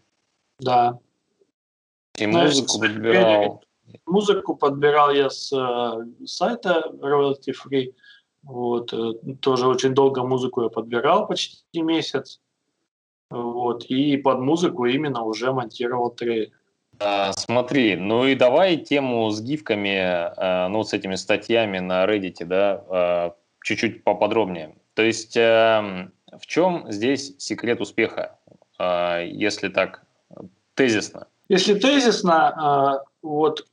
[0.60, 1.00] Да.
[2.18, 3.64] И музыку подбирал?
[4.06, 7.94] Музыку подбирал я с э, сайта Royalty Free.
[8.44, 12.40] Вот, э, тоже очень долго музыку я подбирал, почти месяц.
[13.30, 16.50] Вот, и под музыку именно уже монтировал трейлер.
[17.00, 22.44] А, смотри, ну и давай тему с гифками, а, ну с этими статьями на Reddit,
[22.46, 24.76] да, чуть-чуть поподробнее.
[24.96, 28.38] То есть в чем здесь секрет успеха,
[28.80, 30.04] если так
[30.74, 31.28] тезисно?
[31.48, 33.66] Если тезисно, вот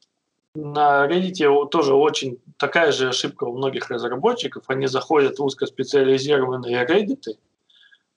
[0.56, 4.64] на Reddit тоже очень такая же ошибка у многих разработчиков.
[4.68, 7.36] Они заходят в узкоспециализированные Reddit,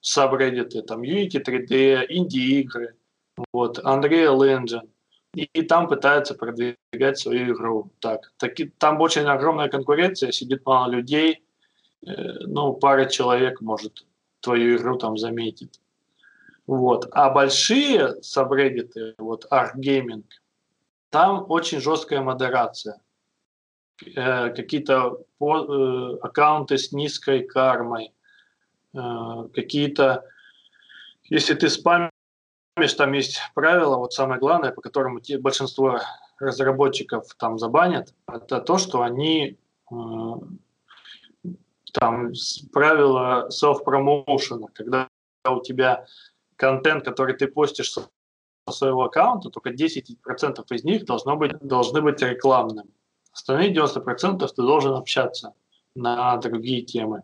[0.00, 2.94] сабреддиты, там Unity 3D, инди-игры,
[3.52, 4.88] вот, Unreal Engine,
[5.34, 7.92] и, и там пытаются продвигать свою игру.
[8.00, 11.42] Так, таки, там очень огромная конкуренция, сидит мало людей,
[12.06, 12.10] э,
[12.46, 14.06] ну, пара человек может
[14.40, 15.80] твою игру там заметить.
[16.66, 17.08] Вот.
[17.12, 20.24] А большие сабреддиты, вот Art Gaming,
[21.10, 23.00] там очень жесткая модерация.
[24.16, 28.14] Э, какие-то э, аккаунты с низкой кармой,
[28.94, 28.98] э,
[29.54, 30.24] какие-то,
[31.24, 32.10] если ты спамишь,
[32.96, 36.00] там есть правила, вот самое главное, по которому большинство
[36.38, 39.58] разработчиков там забанят, это то, что они
[41.92, 42.32] там
[42.72, 45.08] правила self-promotion, когда
[45.46, 46.06] у тебя
[46.56, 47.92] контент, который ты постишь
[48.70, 52.88] своего аккаунта, только 10% из них должно быть, должны быть рекламным.
[53.32, 55.54] Остальные 90% ты должен общаться
[55.94, 57.22] на другие темы.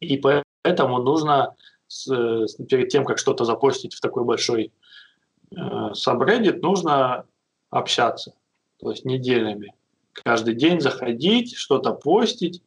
[0.00, 0.20] И
[0.62, 1.54] поэтому нужно
[1.86, 2.06] с,
[2.68, 4.72] перед тем, как что-то запостить в такой большой
[5.50, 7.26] э, subreddit, нужно
[7.70, 8.34] общаться,
[8.78, 9.74] то есть неделями.
[10.12, 12.62] Каждый день заходить, что-то постить,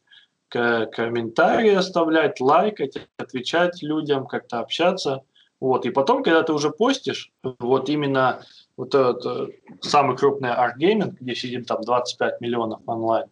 [0.48, 5.22] комментарии оставлять, лайкать, отвечать людям, как-то общаться–
[5.60, 8.42] вот, и потом, когда ты уже постишь, вот именно
[8.76, 13.28] вот этот э, самый крупный r/gaming, где сидит там 25 миллионов онлайн,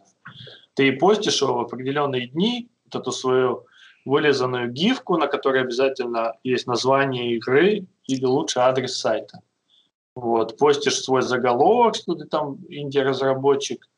[0.75, 3.67] ты постишь его в определенные дни, вот эту свою
[4.05, 9.41] вылезанную гифку, на которой обязательно есть название игры или лучше адрес сайта.
[10.15, 13.89] Вот, постишь свой заголовок, что ты там инди-разработчик,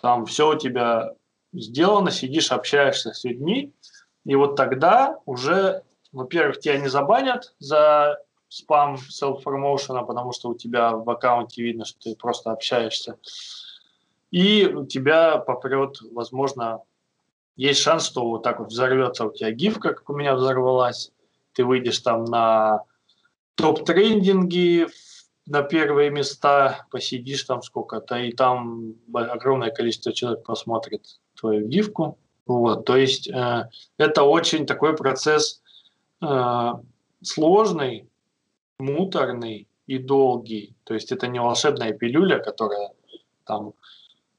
[0.00, 1.14] там все у тебя
[1.52, 3.72] сделано, сидишь, общаешься с людьми,
[4.24, 5.82] и вот тогда уже
[6.12, 12.10] во-первых, тебя не забанят за спам self-promotion, потому что у тебя в аккаунте видно, что
[12.10, 13.16] ты просто общаешься.
[14.30, 16.82] И у тебя попрет, возможно,
[17.56, 21.12] есть шанс, что вот так вот взорвется у тебя гифка, как у меня взорвалась.
[21.52, 22.84] Ты выйдешь там на
[23.56, 24.86] топ-трендинги,
[25.46, 32.18] на первые места, посидишь там сколько-то, и там огромное количество человек посмотрит твою гифку.
[32.46, 35.62] Вот, то есть э, это очень такой процесс
[36.22, 36.72] Э,
[37.22, 38.08] сложный,
[38.78, 40.74] муторный и долгий.
[40.84, 42.90] То есть это не волшебная пилюля, которая
[43.44, 43.74] там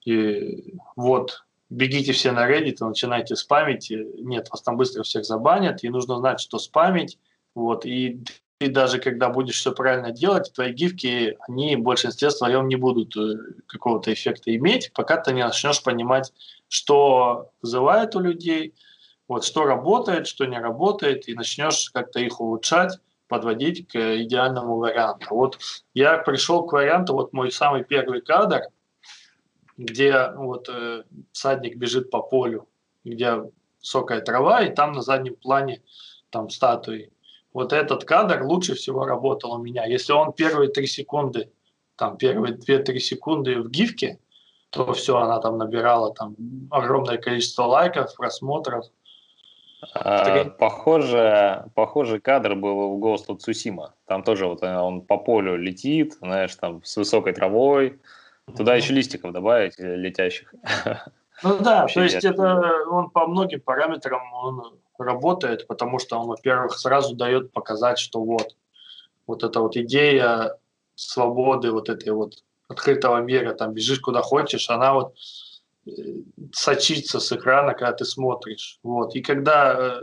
[0.06, 3.92] и вот бегите все на Reddit и начинайте спамить.
[3.92, 7.20] Нет, вас там быстро всех забанят, и нужно знать, что спамить.
[7.54, 8.24] Вот, и
[8.58, 13.16] ты даже когда будешь все правильно делать, твои гифки, они в большинстве своем не будут
[13.18, 16.32] э, какого-то эффекта иметь, пока ты не начнешь понимать,
[16.68, 18.74] что вызывает у людей–
[19.32, 25.28] вот что работает, что не работает, и начнешь как-то их улучшать, подводить к идеальному варианту.
[25.30, 25.58] Вот
[25.94, 28.64] я пришел к варианту, вот мой самый первый кадр,
[29.78, 32.68] где вот э, всадник бежит по полю,
[33.06, 35.82] где высокая трава, и там на заднем плане
[36.30, 37.14] там статуи.
[37.54, 39.86] Вот этот кадр лучше всего работал у меня.
[39.86, 41.50] Если он первые три секунды,
[41.96, 44.20] там первые две-три секунды в гифке,
[44.72, 46.36] то все, она там набирала там
[46.70, 48.88] огромное количество лайков, просмотров,
[49.94, 53.90] а, похоже, похожий кадр был в Ghost of Tsushima.
[54.06, 58.00] Там тоже вот э, он по полю летит, знаешь, там с высокой травой.
[58.56, 60.54] Туда еще листиков добавить э, летящих.
[61.44, 66.78] Ну да, то есть это он по многим параметрам он работает, потому что он, во-первых,
[66.78, 68.56] сразу дает показать, что вот,
[69.26, 70.58] вот эта вот идея
[70.96, 75.16] свободы, вот этой вот открытого мира, там бежишь куда хочешь, она вот
[76.54, 78.80] сочится с экрана, когда ты смотришь.
[78.84, 79.16] Вот.
[79.16, 80.02] И когда, э,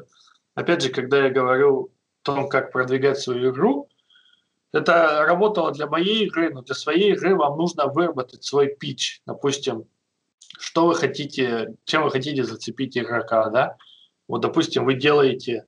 [0.55, 1.91] опять же, когда я говорю о
[2.23, 3.89] том, как продвигать свою игру,
[4.73, 9.23] это работало для моей игры, но для своей игры вам нужно выработать свой пич.
[9.25, 9.87] Допустим,
[10.59, 13.77] что вы хотите, чем вы хотите зацепить игрока, да?
[14.27, 15.65] Вот, допустим, вы делаете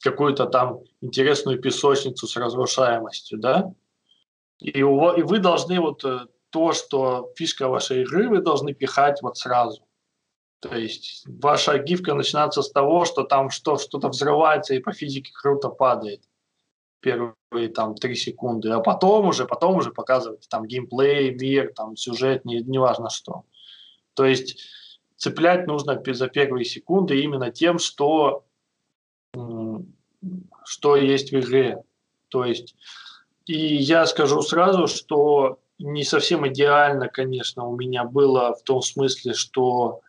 [0.00, 3.72] какую-то там интересную песочницу с разрушаемостью, да?
[4.58, 9.22] И, у, и вы должны вот э, то, что фишка вашей игры, вы должны пихать
[9.22, 9.82] вот сразу.
[10.60, 15.32] То есть ваша гифка начинается с того, что там что, что-то взрывается и по физике
[15.34, 16.22] круто падает
[17.00, 22.44] первые там три секунды, а потом уже, потом уже показывать там геймплей, мир, там сюжет,
[22.44, 23.44] не, не важно что.
[24.14, 24.60] То есть
[25.16, 28.44] цеплять нужно за первые секунды именно тем, что,
[30.64, 31.82] что есть в игре.
[32.28, 32.76] То есть
[33.46, 39.34] и я скажу сразу, что не совсем идеально, конечно, у меня было в том смысле,
[39.34, 40.00] что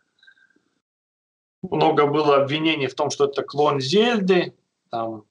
[1.61, 4.53] много было обвинений в том, что это клон Зельды,
[4.89, 5.23] там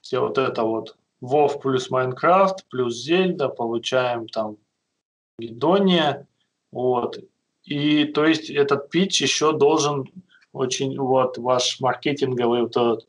[0.00, 4.56] все вот это вот Вов плюс Майнкрафт плюс Зельда, получаем там
[5.38, 6.26] Гедония,
[6.72, 7.18] вот.
[7.64, 10.10] И то есть этот питч еще должен
[10.52, 13.08] очень, вот ваш маркетинговый вот этот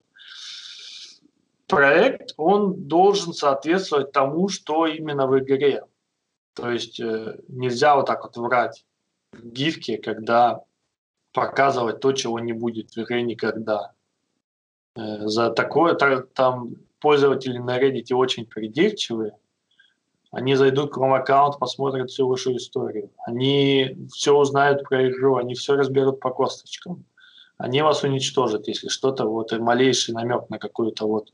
[1.68, 5.84] проект, он должен соответствовать тому, что именно в игре.
[6.56, 8.86] То есть э, нельзя вот так вот врать
[9.34, 10.64] в гифке, когда
[11.34, 13.92] показывать то, чего не будет в игре никогда.
[14.96, 19.38] Э, за такое там пользователи на Reddit очень придирчивые.
[20.32, 23.12] Они зайдут к вам аккаунт, посмотрят всю вашу историю.
[23.26, 27.06] Они все узнают про игру, они все разберут по косточкам.
[27.58, 31.32] Они вас уничтожат, если что-то, вот малейший намек на какую-то вот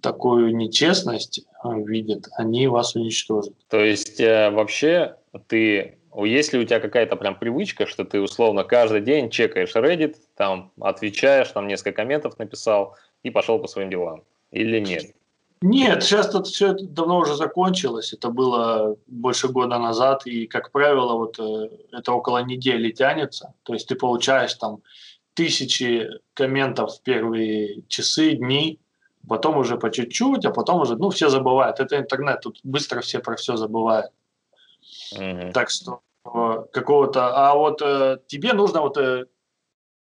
[0.00, 3.54] такую нечестность э, видят, они вас уничтожат.
[3.68, 5.16] То есть э, вообще
[5.48, 10.16] ты есть ли у тебя какая-то прям привычка, что ты условно каждый день чекаешь Reddit,
[10.34, 14.22] там отвечаешь, там несколько комментов написал и пошел по своим делам?
[14.50, 15.14] Или нет?
[15.62, 18.12] Нет, сейчас это все это давно уже закончилось.
[18.12, 23.54] Это было больше года назад, и, как правило, вот э, это около недели тянется.
[23.62, 24.82] То есть ты получаешь там
[25.34, 28.78] тысячи комментов в первые часы, дни,
[29.28, 31.80] потом уже по чуть-чуть, а потом уже, ну, все забывают.
[31.80, 34.12] Это интернет, тут быстро все про все забывают.
[35.14, 35.52] Mm-hmm.
[35.52, 37.34] Так что э, какого-то...
[37.34, 39.26] А вот э, тебе нужно вот э,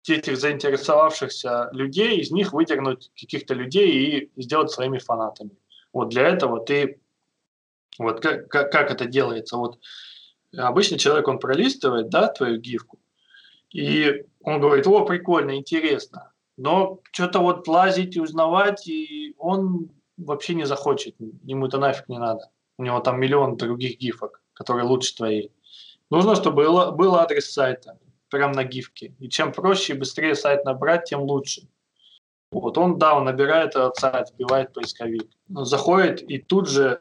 [0.09, 5.57] этих заинтересовавшихся людей, из них выдернуть каких-то людей и сделать своими фанатами.
[5.93, 7.01] Вот для этого ты...
[7.99, 9.57] Вот как, как, как это делается?
[9.57, 9.79] Вот
[10.57, 12.99] обычный человек, он пролистывает, да, твою гифку,
[13.73, 16.33] и он говорит, о, прикольно, интересно.
[16.57, 21.17] Но что-то вот лазить и узнавать, и он вообще не захочет.
[21.45, 22.51] Ему это нафиг не надо.
[22.79, 25.53] У него там миллион других гифок, которые лучше твоей.
[26.11, 27.99] Нужно, чтобы был, был адрес сайта,
[28.31, 29.15] прям на гифке.
[29.19, 31.69] И чем проще и быстрее сайт набрать, тем лучше.
[32.51, 35.29] Вот он, да, он набирает этот сайт, вбивает поисковик.
[35.49, 37.01] Заходит, и тут же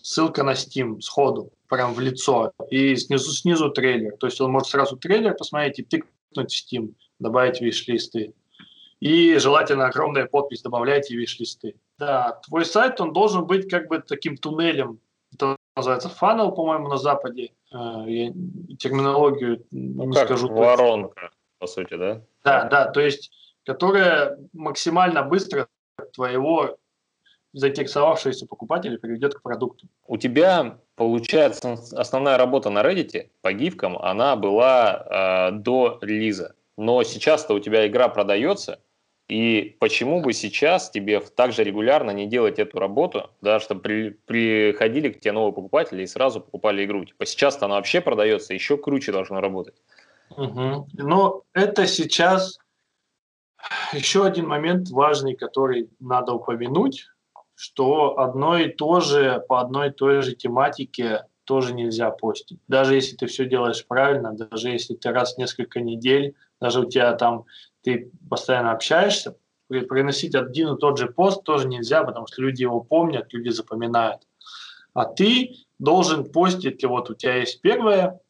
[0.00, 2.52] ссылка на Steam сходу, прям в лицо.
[2.70, 4.16] И снизу, снизу трейлер.
[4.18, 8.34] То есть он может сразу трейлер посмотреть и тыкнуть в Steam, добавить виш-листы.
[9.00, 11.76] И желательно огромная подпись добавляйте виш-листы.
[11.98, 15.00] Да, твой сайт, он должен быть как бы таким туннелем.
[15.32, 17.52] Это называется фанел, по-моему, на Западе.
[17.72, 18.32] Э, я
[18.78, 20.48] терминологию ну, не как скажу.
[20.48, 22.22] Воронка, по сути, да?
[22.44, 23.32] Да, да, то есть,
[23.64, 25.68] которая максимально быстро
[26.12, 26.76] твоего
[27.54, 29.86] заинтересовавшегося покупателя приведет к продукту.
[30.06, 36.54] У тебя, получается, основная работа на Reddit по гифкам, она была э, до релиза.
[36.76, 38.80] Но сейчас-то у тебя игра продается,
[39.28, 44.10] и почему бы сейчас тебе так же регулярно не делать эту работу, да, чтобы при,
[44.10, 47.04] приходили к тебе новые покупатели и сразу покупали игру?
[47.04, 49.74] Типа сейчас-то она вообще продается, еще круче должно работать.
[50.36, 50.88] Угу.
[50.92, 52.58] Но это сейчас
[53.92, 57.06] еще один момент важный, который надо упомянуть,
[57.54, 62.58] что одно и то же по одной и той же тематике тоже нельзя постить.
[62.68, 66.84] Даже если ты все делаешь правильно, даже если ты раз в несколько недель, даже у
[66.84, 67.44] тебя там
[67.82, 69.36] ты постоянно общаешься,
[69.68, 74.22] приносить один и тот же пост тоже нельзя, потому что люди его помнят, люди запоминают.
[74.92, 78.20] А ты должен постить, вот у тебя есть первая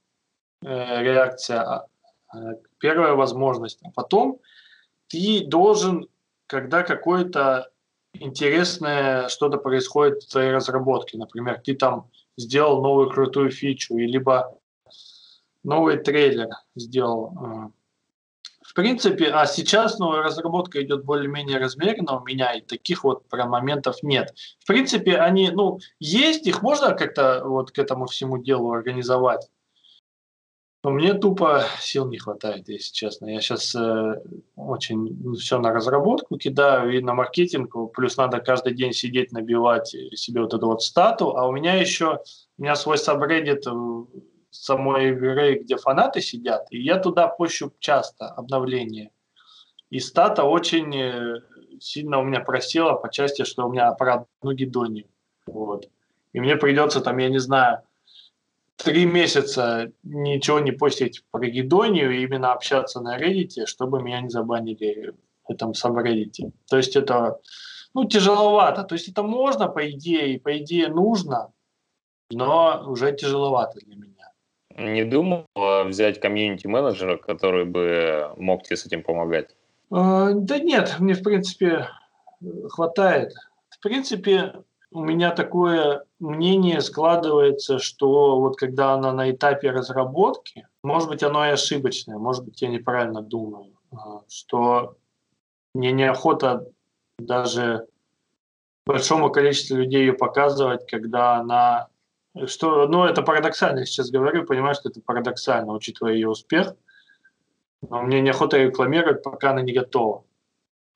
[0.62, 1.86] э, реакция,
[2.34, 2.38] э,
[2.78, 4.40] первая возможность, а потом
[5.08, 6.08] ты должен,
[6.46, 7.70] когда какое-то
[8.14, 14.58] интересное что-то происходит в твоей разработке, например, ты там сделал новую крутую фичу, либо
[15.62, 17.68] новый трейлер сделал, э,
[18.74, 23.50] в принципе, а сейчас новая разработка идет более-менее размеренно у меня, и таких вот прям
[23.50, 24.34] моментов нет.
[24.58, 29.48] В принципе, они, ну, есть, их можно как-то вот к этому всему делу организовать.
[30.82, 33.26] Но мне тупо сил не хватает, если честно.
[33.26, 34.22] Я сейчас э,
[34.56, 40.40] очень все на разработку кидаю и на маркетинг, плюс надо каждый день сидеть, набивать себе
[40.40, 41.36] вот эту вот стату.
[41.36, 42.18] А у меня еще,
[42.58, 43.68] у меня свой сабреддит
[44.54, 49.10] самой игры, где фанаты сидят, и я туда пощу часто обновления.
[49.90, 51.40] И стата очень э,
[51.80, 55.06] сильно у меня просела по части, что у меня про одну гидонию.
[55.46, 55.88] Вот.
[56.32, 57.82] И мне придется там, я не знаю,
[58.76, 64.30] три месяца ничего не постить про гидонию и именно общаться на Reddit, чтобы меня не
[64.30, 65.14] забанили
[65.46, 66.52] в этом сабреддите.
[66.68, 67.40] То есть это
[67.92, 68.82] ну, тяжеловато.
[68.84, 71.52] То есть это можно, по идее, по идее нужно,
[72.30, 74.23] но уже тяжеловато для меня.
[74.76, 79.54] Не думал взять комьюнити-менеджера, который бы мог тебе с этим помогать?
[79.90, 81.88] А, да нет, мне, в принципе,
[82.68, 83.32] хватает.
[83.70, 84.54] В принципе,
[84.90, 91.46] у меня такое мнение складывается, что вот когда она на этапе разработки, может быть, оно
[91.46, 94.96] и ошибочное, может быть, я неправильно думаю, а, что
[95.74, 96.66] мне неохота
[97.18, 97.86] даже
[98.86, 101.88] большому количеству людей ее показывать, когда она...
[102.46, 106.74] Что, ну, это парадоксально, я сейчас говорю, понимаю, что это парадоксально, учитывая ее успех,
[107.88, 110.24] но мне неохота рекламировать, пока она не готова.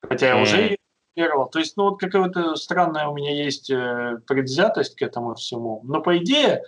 [0.01, 0.77] Хотя я уже ее
[1.17, 1.49] рекламировал.
[1.49, 5.81] То есть, ну, вот какая-то странная у меня есть э, предвзятость к этому всему.
[5.85, 6.63] Но, по идее,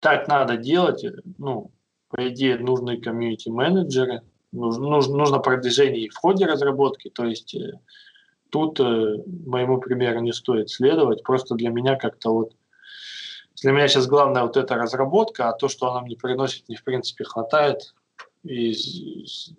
[0.00, 1.04] так надо делать.
[1.38, 1.70] Ну,
[2.08, 7.08] по идее, нужны комьюнити-менеджеры, нужно, нужно продвижение и в ходе разработки.
[7.08, 7.78] То есть, э,
[8.50, 11.22] тут э, моему примеру не стоит следовать.
[11.22, 12.52] Просто для меня как-то вот
[13.62, 16.84] для меня сейчас главное вот эта разработка, а то, что она мне приносит, мне в
[16.84, 17.94] принципе хватает
[18.42, 19.52] и с,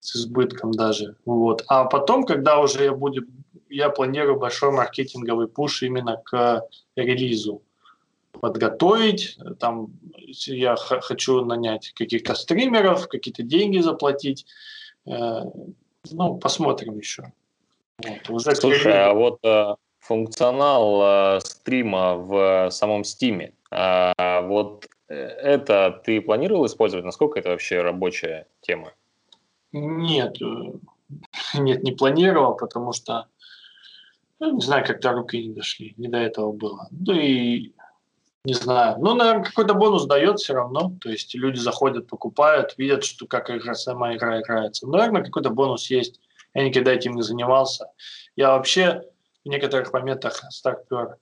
[0.00, 1.16] с избытком даже.
[1.24, 1.64] Вот.
[1.66, 3.22] А потом, когда уже я буду,
[3.68, 6.62] я планирую большой маркетинговый пуш именно к
[6.94, 7.62] релизу
[8.40, 9.88] подготовить, там
[10.46, 14.46] я хочу нанять каких-то стримеров, какие-то деньги заплатить,
[15.06, 15.40] э,
[16.10, 17.32] ну посмотрим еще.
[17.98, 19.74] Вот, уже Слушай, а вот э,
[20.06, 24.12] функционал э, стрима в самом Стиме, э,
[24.46, 27.04] вот э, это ты планировал использовать?
[27.04, 28.92] Насколько это вообще рабочая тема?
[29.72, 30.72] Нет, э,
[31.58, 33.26] нет, не планировал, потому что,
[34.38, 36.88] ну, не знаю, как-то руки не дошли, не до этого было.
[36.90, 37.72] Да и
[38.44, 38.96] не знаю.
[39.00, 40.92] Ну, наверное, какой-то бонус дает все равно.
[41.00, 44.86] То есть люди заходят, покупают, видят, что как игра, сама игра играется.
[44.86, 46.20] Наверное, какой-то бонус есть.
[46.54, 47.90] Я никогда этим не занимался.
[48.36, 49.02] Я вообще
[49.46, 51.18] в некоторых моментах старпер.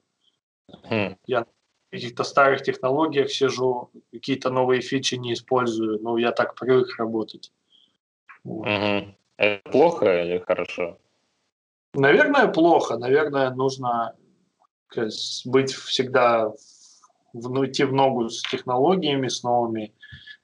[0.89, 1.15] Mm.
[1.27, 6.01] Я в каких-то старых технологиях сижу, какие-то новые фичи не использую.
[6.01, 7.51] но я так привык работать.
[8.43, 8.67] Вот.
[8.67, 9.13] Mm-hmm.
[9.37, 10.97] Это плохо или хорошо?
[11.93, 12.97] Наверное, плохо.
[12.97, 14.15] Наверное, нужно
[15.45, 16.51] быть всегда
[17.33, 19.93] в, идти в ногу с технологиями, с новыми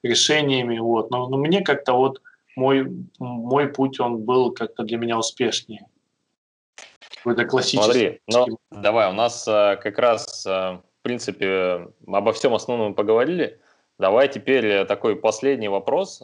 [0.04, 0.78] решениями.
[0.78, 1.10] Вот.
[1.10, 2.22] Но, но мне как-то вот
[2.56, 5.88] мой, мой путь, он был как-то для меня успешнее.
[7.24, 8.20] Какой-то классический.
[8.28, 13.60] Смотри, ну, давай, у нас а, как раз, а, в принципе, обо всем основном поговорили.
[14.00, 16.24] Давай теперь такой последний вопрос.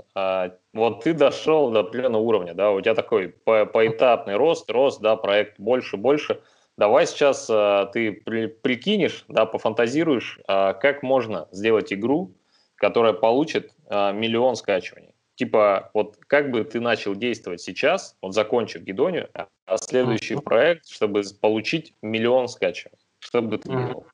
[0.74, 5.16] Вот ты дошел до определенного уровня, да, у тебя такой по поэтапный рост, рост, да,
[5.16, 6.42] проект больше, больше.
[6.76, 7.46] Давай сейчас
[7.94, 12.34] ты при, прикинешь, да, пофантазируешь, как можно сделать игру,
[12.78, 19.30] которая получит миллион скачиваний типа, вот как бы ты начал действовать сейчас, вот закончив Гедонию,
[19.34, 20.42] а следующий uh-huh.
[20.42, 22.98] проект, чтобы получить миллион скачиваний?
[23.20, 24.06] Что бы ты делал?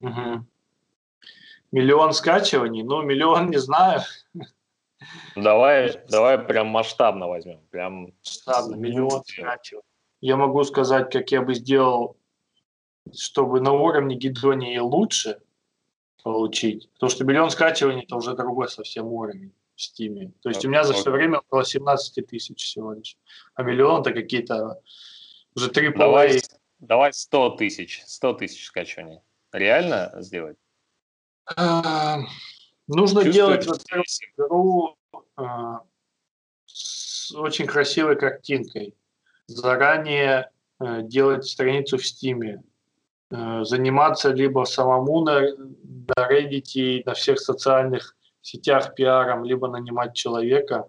[0.00, 0.40] Uh-huh.
[1.72, 2.84] Миллион скачиваний?
[2.84, 4.02] Ну, миллион не знаю.
[5.34, 7.60] Давай, давай прям масштабно возьмем.
[7.70, 9.84] Прям масштабно, миллион скачиваний.
[10.20, 12.16] Я могу сказать, как я бы сделал,
[13.12, 15.40] чтобы на уровне Гедонии лучше
[16.22, 16.88] получить.
[16.92, 20.32] Потому что миллион скачиваний– это уже другой совсем уровень в Стиме.
[20.42, 23.16] То есть у меня за все время около 17 тысяч всего лишь.
[23.54, 24.80] А миллион это какие-то
[25.54, 26.40] уже три давай,
[26.78, 29.20] давай 100 тысяч, 100 тысяч скачиваний.
[29.52, 30.56] Реально сделать?
[31.56, 32.20] А,
[32.86, 34.06] нужно делать, во-первых,
[34.36, 34.96] игру
[35.36, 35.80] а,
[36.64, 38.94] с очень красивой картинкой.
[39.46, 42.62] Заранее а, делать страницу в Стиме.
[43.30, 50.88] А, заниматься либо самому на, на Reddit, на всех социальных сетях пиаром, либо нанимать человека,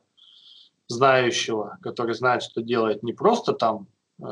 [0.88, 3.88] знающего, который знает, что делает, не просто там
[4.22, 4.26] э,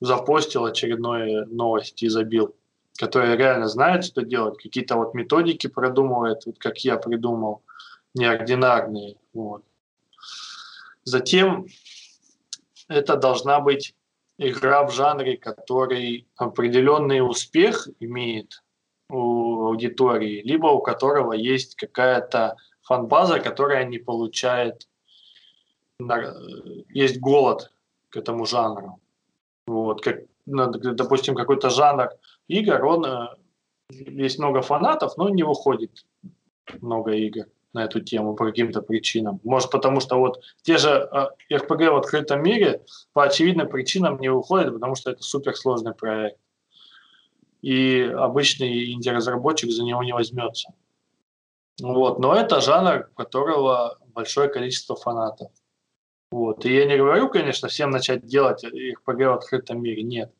[0.00, 2.54] запостил очередную новость и забил,
[2.98, 7.62] который реально знает, что делать, какие-то вот методики продумывает, вот как я придумал,
[8.14, 9.16] неординарные.
[9.32, 9.62] Вот.
[11.04, 11.66] Затем
[12.88, 13.94] это должна быть
[14.38, 18.62] игра в жанре, который определенный успех имеет
[19.10, 24.88] у аудитории, либо у которого есть какая-то фан-база, которая не получает,
[26.88, 27.70] есть голод
[28.08, 29.00] к этому жанру.
[29.66, 32.10] Вот, как, допустим, какой-то жанр
[32.48, 33.28] игр, он, э,
[33.90, 36.04] есть много фанатов, но не выходит
[36.80, 39.40] много игр на эту тему по каким-то причинам.
[39.44, 41.08] Может, потому что вот те же
[41.50, 42.82] RPG э, в открытом мире
[43.12, 46.38] по очевидным причинам не выходят, потому что это суперсложный проект
[47.62, 50.72] и обычный инди-разработчик за него не возьмется.
[51.80, 52.18] Вот.
[52.18, 55.50] Но это жанр, у которого большое количество фанатов.
[56.30, 56.64] Вот.
[56.64, 60.32] И я не говорю, конечно, всем начать делать RPG в открытом мире, нет.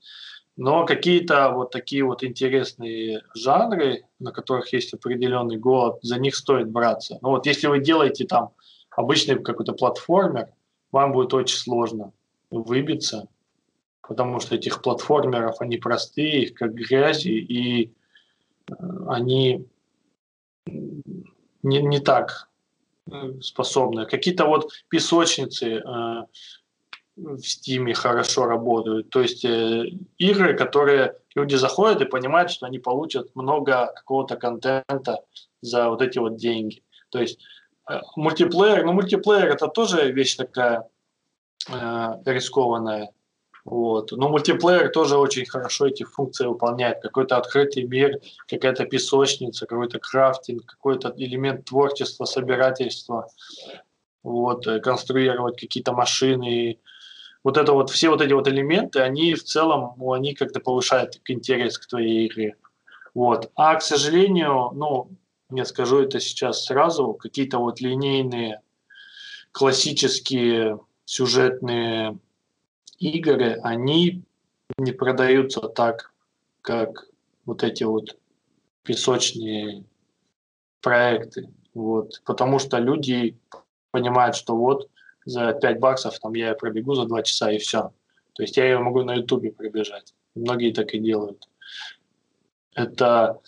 [0.56, 6.70] Но какие-то вот такие вот интересные жанры, на которых есть определенный голод, за них стоит
[6.70, 7.18] браться.
[7.22, 8.52] Ну вот если вы делаете там
[8.90, 10.48] обычный какой-то платформер,
[10.92, 12.12] вам будет очень сложно
[12.50, 13.28] выбиться
[14.06, 17.92] потому что этих платформеров, они простые, их как грязи, и
[18.68, 18.74] э,
[19.08, 19.66] они
[20.66, 22.48] не, не так
[23.10, 24.06] э, способны.
[24.06, 26.24] Какие-то вот песочницы э,
[27.20, 29.10] в Steam хорошо работают.
[29.10, 29.84] То есть э,
[30.18, 35.24] игры, которые люди заходят и понимают, что они получат много какого-то контента
[35.60, 36.82] за вот эти вот деньги.
[37.10, 37.38] То есть
[37.88, 40.88] э, мультиплеер, ну мультиплеер это тоже вещь такая
[41.68, 43.10] э, рискованная.
[43.64, 44.12] Вот.
[44.12, 47.00] Но мультиплеер тоже очень хорошо эти функции выполняет.
[47.02, 53.28] Какой-то открытый мир, какая-то песочница, какой-то крафтинг, какой-то элемент творчества, собирательства.
[54.22, 56.78] Вот, э, конструировать какие-то машины.
[57.42, 61.20] Вот это вот, все вот эти вот элементы, они в целом, ну, они как-то повышают
[61.26, 62.56] интерес к твоей игре.
[63.14, 63.50] Вот.
[63.54, 65.10] А, к сожалению, ну,
[65.50, 68.60] я скажу это сейчас сразу, какие-то вот линейные,
[69.52, 72.18] классические сюжетные
[73.00, 74.22] игры, они
[74.78, 76.12] не продаются так,
[76.62, 77.06] как
[77.44, 78.16] вот эти вот
[78.84, 79.84] песочные
[80.80, 81.50] проекты.
[81.74, 82.22] Вот.
[82.24, 83.36] Потому что люди
[83.90, 84.88] понимают, что вот
[85.24, 87.92] за 5 баксов там я пробегу за 2 часа и все.
[88.34, 90.14] То есть я ее могу на ютубе пробежать.
[90.34, 91.48] Многие так и делают.
[92.74, 93.40] Это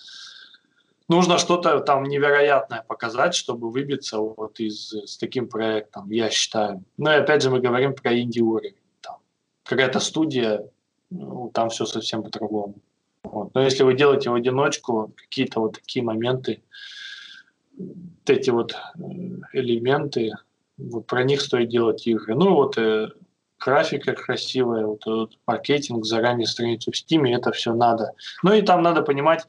[1.09, 6.85] нужно что-то там невероятное показать, чтобы выбиться вот из с таким проектом, я считаю.
[6.97, 8.82] Ну и опять же мы говорим про инди-уровень
[9.73, 10.69] какая-то студия,
[11.11, 12.75] ну, там все совсем по-другому.
[13.25, 13.55] Вот.
[13.55, 16.63] Но если вы делаете в одиночку какие-то вот такие моменты,
[17.79, 19.01] вот эти вот э,
[19.53, 20.33] элементы,
[20.77, 22.35] вот про них стоит делать игры.
[22.35, 23.09] Ну вот э,
[23.59, 28.13] графика красивая, вот, вот маркетинг, заранее страницу в Steam, это все надо.
[28.43, 29.47] Ну и там надо понимать,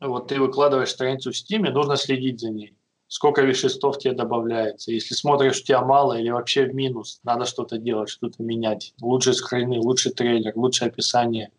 [0.00, 2.76] вот ты выкладываешь страницу в Steam, нужно следить за ней
[3.08, 4.92] сколько веществ тебе добавляется.
[4.92, 8.94] Если смотришь, у тебя мало или вообще в минус, надо что-то делать, что-то менять.
[9.00, 11.50] Лучше скрины, лучше трейлер, лучше описание,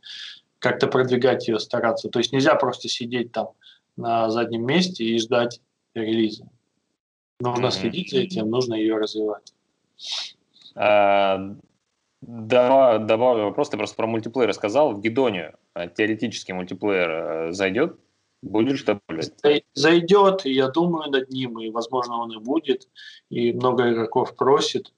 [0.59, 2.09] как-то продвигать ее, стараться.
[2.09, 3.49] То есть нельзя просто сидеть там
[3.95, 5.61] на заднем месте и ждать
[5.93, 6.47] релиза.
[7.39, 7.71] Нужно mm-hmm.
[7.71, 9.53] следить за этим, нужно ее развивать.
[10.75, 11.55] А,
[12.21, 14.93] добавлю вопрос, ты просто про мультиплеер сказал.
[14.93, 17.97] В Гидоне а, теоретически мультиплеер э, зайдет?
[18.41, 19.33] Будешь добавлять?
[19.73, 22.87] Зайдет, и я думаю над ним, и, возможно, он и будет,
[23.29, 24.93] и много игроков просит.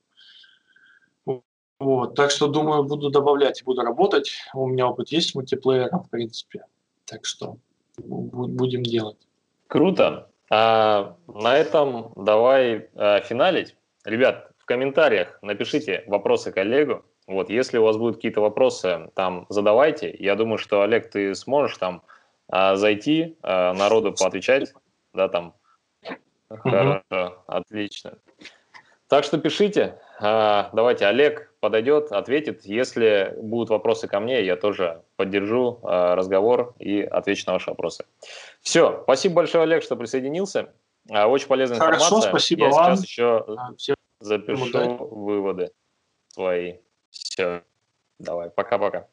[1.79, 4.33] Вот, так что, думаю, буду добавлять и буду работать.
[4.53, 6.65] У меня опыт есть мультиплеера, в принципе.
[7.05, 7.57] Так что
[7.97, 9.17] будем делать.
[9.67, 10.29] Круто.
[10.49, 13.75] А на этом давай а, финалить.
[14.03, 17.05] Ребят, в комментариях напишите вопросы коллегу.
[17.27, 20.13] Вот, если у вас будут какие-то вопросы, там задавайте.
[20.19, 22.01] Я думаю, что Олег, ты сможешь там
[22.49, 24.73] а, зайти, а, народу поотвечать,
[25.13, 25.55] да, там.
[26.49, 28.17] Хорошо, отлично.
[29.07, 29.99] Так что пишите.
[30.19, 32.63] А, давайте Олег подойдет, ответит.
[32.65, 38.05] Если будут вопросы ко мне, я тоже поддержу а, разговор и отвечу на ваши вопросы.
[38.61, 40.73] Все, спасибо большое, Олег, что присоединился.
[41.09, 42.29] А, очень полезная Хорошо, информация.
[42.29, 42.95] спасибо я вам.
[42.97, 43.45] сейчас еще
[43.77, 44.97] Всем запишу удачи.
[44.99, 45.71] выводы
[46.27, 46.75] свои.
[47.09, 47.63] Все,
[48.19, 49.07] давай, пока-пока.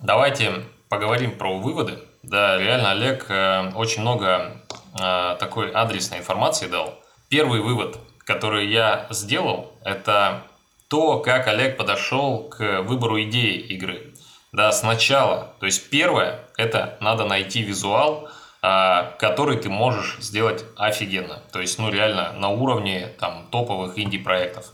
[0.00, 0.52] Давайте
[0.94, 1.98] поговорим про выводы.
[2.22, 4.62] Да, реально Олег э, очень много
[4.98, 6.94] э, такой адресной информации дал.
[7.28, 10.42] Первый вывод, который я сделал, это
[10.86, 14.14] то, как Олег подошел к выбору идеи игры.
[14.52, 18.28] Да, сначала, то есть первое, это надо найти визуал,
[18.62, 21.40] э, который ты можешь сделать офигенно.
[21.52, 24.66] То есть, ну реально на уровне там топовых инди-проектов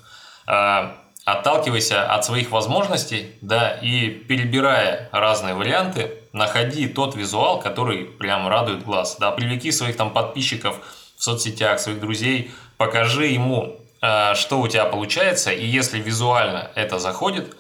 [1.25, 8.85] отталкивайся от своих возможностей, да, и перебирая разные варианты, находи тот визуал, который прям радует
[8.85, 10.81] глаз, да, привлеки своих там подписчиков
[11.17, 16.99] в соцсетях, своих друзей, покажи ему, э, что у тебя получается, и если визуально это
[16.99, 17.57] заходит,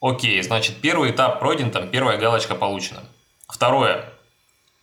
[0.00, 3.02] окей, значит первый этап пройден, там первая галочка получена.
[3.48, 4.04] Второе,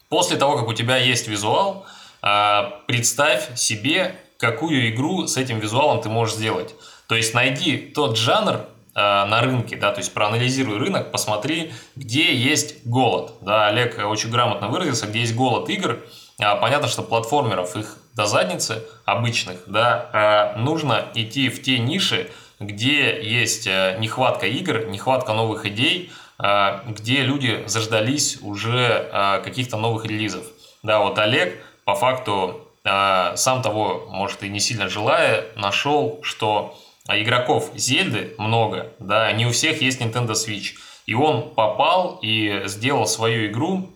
[0.08, 1.86] после того, как у тебя есть визуал,
[2.22, 6.74] э, представь себе, какую игру с этим визуалом ты можешь сделать.
[7.06, 8.64] То есть найди тот жанр э,
[8.94, 13.34] на рынке, да, то есть проанализируй рынок, посмотри, где есть голод.
[13.40, 16.00] Да, Олег очень грамотно выразился, где есть голод игр.
[16.40, 22.28] А, понятно, что платформеров их до задницы обычных, да, а нужно идти в те ниши,
[22.58, 29.08] где есть э, нехватка игр, нехватка новых идей, э, где люди заждались уже
[29.44, 30.44] каких-то новых релизов.
[30.82, 37.18] Да, вот Олег по факту сам того, может, и не сильно желая, нашел, что а
[37.20, 40.74] игроков Зельды много, да, не у всех есть Nintendo Switch.
[41.06, 43.90] И он попал и сделал свою игру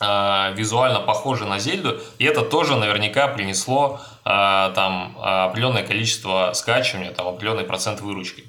[0.00, 7.10] э, визуально похожей на Зельду, и это тоже наверняка принесло э, там определенное количество скачивания,
[7.10, 8.44] там определенный процент выручки.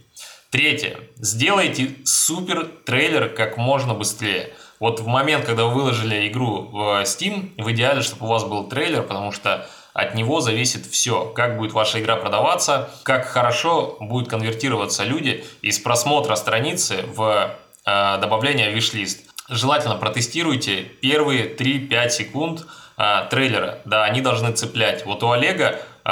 [0.52, 1.00] Третье.
[1.16, 4.54] Сделайте супер трейлер как можно быстрее.
[4.82, 8.68] Вот в момент, когда вы выложили игру в Steam, в идеале, чтобы у вас был
[8.68, 14.30] трейлер, потому что от него зависит все, как будет ваша игра продаваться, как хорошо будет
[14.30, 17.52] конвертироваться люди из просмотра страницы в
[17.86, 19.22] э, добавление в виш-лист.
[19.50, 22.66] Желательно протестируйте первые 3-5 секунд
[22.98, 23.80] э, трейлера.
[23.86, 25.06] Да, они должны цеплять.
[25.06, 26.10] Вот у Олега э,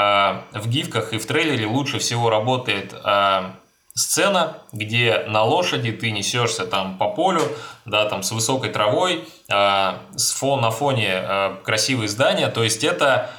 [0.53, 3.51] в гифках и в трейлере лучше всего работает э,
[3.99, 7.41] сцена, где на лошади ты несешься там по полю,
[7.85, 12.83] да, там с высокой травой, э, с фон, на фоне э, красивые здания, то есть
[12.83, 13.29] это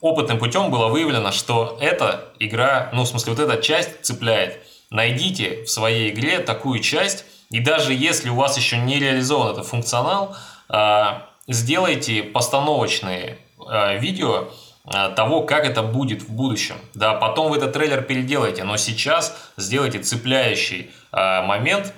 [0.00, 4.60] опытным путем было выявлено, что эта игра, ну, в смысле, вот эта часть цепляет.
[4.90, 9.66] Найдите в своей игре такую часть, и даже если у вас еще не реализован этот
[9.66, 10.36] функционал,
[10.68, 11.04] э,
[11.48, 13.38] сделайте постановочные
[13.70, 14.48] э, видео,
[14.86, 16.76] Э, того, как это будет в будущем.
[16.92, 21.90] Да, потом вы этот трейлер переделаете, но сейчас сделайте цепляющий э, момент э,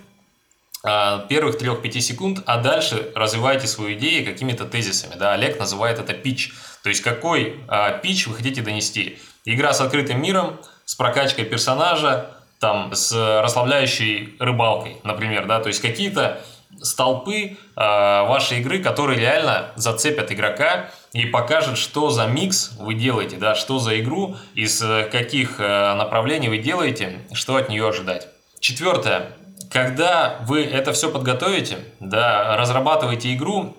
[1.28, 5.14] первых 3-5 секунд, а дальше развивайте свою идею какими-то тезисами.
[5.18, 6.52] Да, Олег называет это пич.
[6.82, 9.18] То есть какой э, пич вы хотите донести?
[9.44, 12.30] Игра с открытым миром, с прокачкой персонажа,
[12.60, 16.40] там, с расслабляющей рыбалкой, например, да, то есть какие-то
[16.82, 23.36] столпы э, вашей игры, которые реально зацепят игрока и покажет, что за микс вы делаете,
[23.36, 28.28] да, что за игру, из э, каких э, направлений вы делаете, что от нее ожидать.
[28.60, 29.32] Четвертое.
[29.70, 33.76] Когда вы это все подготовите, да, разрабатываете игру,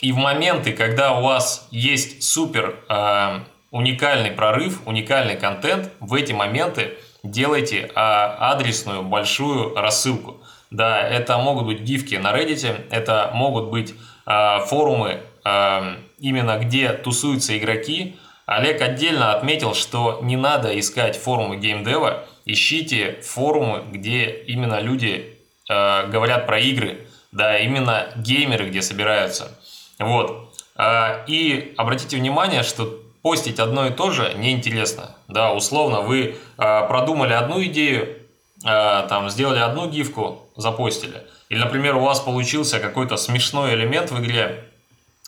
[0.00, 6.32] и в моменты, когда у вас есть супер э, уникальный прорыв, уникальный контент, в эти
[6.32, 10.40] моменты делайте э, адресную большую рассылку.
[10.70, 13.94] Да, это могут быть гифки на Reddit, это могут быть
[14.26, 18.16] э, форумы э, именно где тусуются игроки.
[18.46, 26.06] Олег отдельно отметил, что не надо искать форумы геймдева, ищите форумы, где именно люди э,
[26.08, 29.58] говорят про игры, да, именно геймеры, где собираются.
[29.98, 30.52] Вот.
[30.76, 35.14] Э, и обратите внимание, что постить одно и то же неинтересно.
[35.28, 38.16] Да, условно, вы э, продумали одну идею,
[38.64, 41.22] э, там, сделали одну гифку, запостили.
[41.48, 44.64] Или, например, у вас получился какой-то смешной элемент в игре,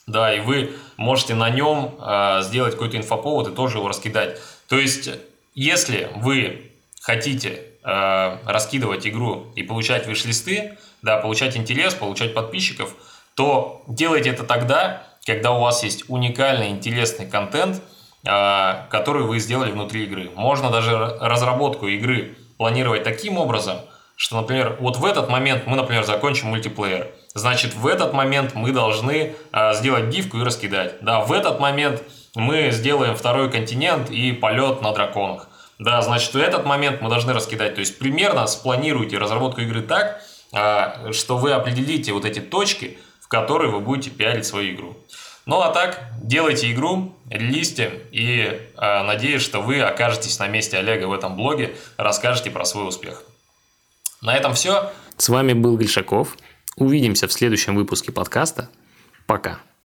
[0.06, 4.40] да, и вы можете на нем э, сделать какой-то инфоповод и тоже его раскидать.
[4.68, 5.10] То есть,
[5.54, 6.71] если вы
[7.02, 12.94] хотите э, раскидывать игру и получать виш-листы, да, получать интерес, получать подписчиков,
[13.34, 17.82] то делайте это тогда, когда у вас есть уникальный, интересный контент,
[18.24, 20.30] э, который вы сделали внутри игры.
[20.36, 23.78] Можно даже разработку игры планировать таким образом,
[24.14, 27.08] что, например, вот в этот момент мы, например, закончим мультиплеер.
[27.34, 31.02] Значит, в этот момент мы должны э, сделать гифку и раскидать.
[31.02, 32.04] Да, в этот момент
[32.36, 35.48] мы сделаем второй континент и полет на драконах.
[35.82, 37.74] Да, значит, в этот момент мы должны раскидать.
[37.74, 40.22] То есть, примерно спланируйте разработку игры так,
[40.52, 44.96] э, что вы определите вот эти точки, в которые вы будете пиарить свою игру.
[45.44, 51.06] Ну а так, делайте игру, релизьте и э, надеюсь, что вы окажетесь на месте Олега
[51.06, 53.24] в этом блоге, расскажете про свой успех.
[54.20, 54.92] На этом все.
[55.16, 56.36] С вами был Гришаков.
[56.76, 58.70] Увидимся в следующем выпуске подкаста.
[59.26, 59.58] Пока.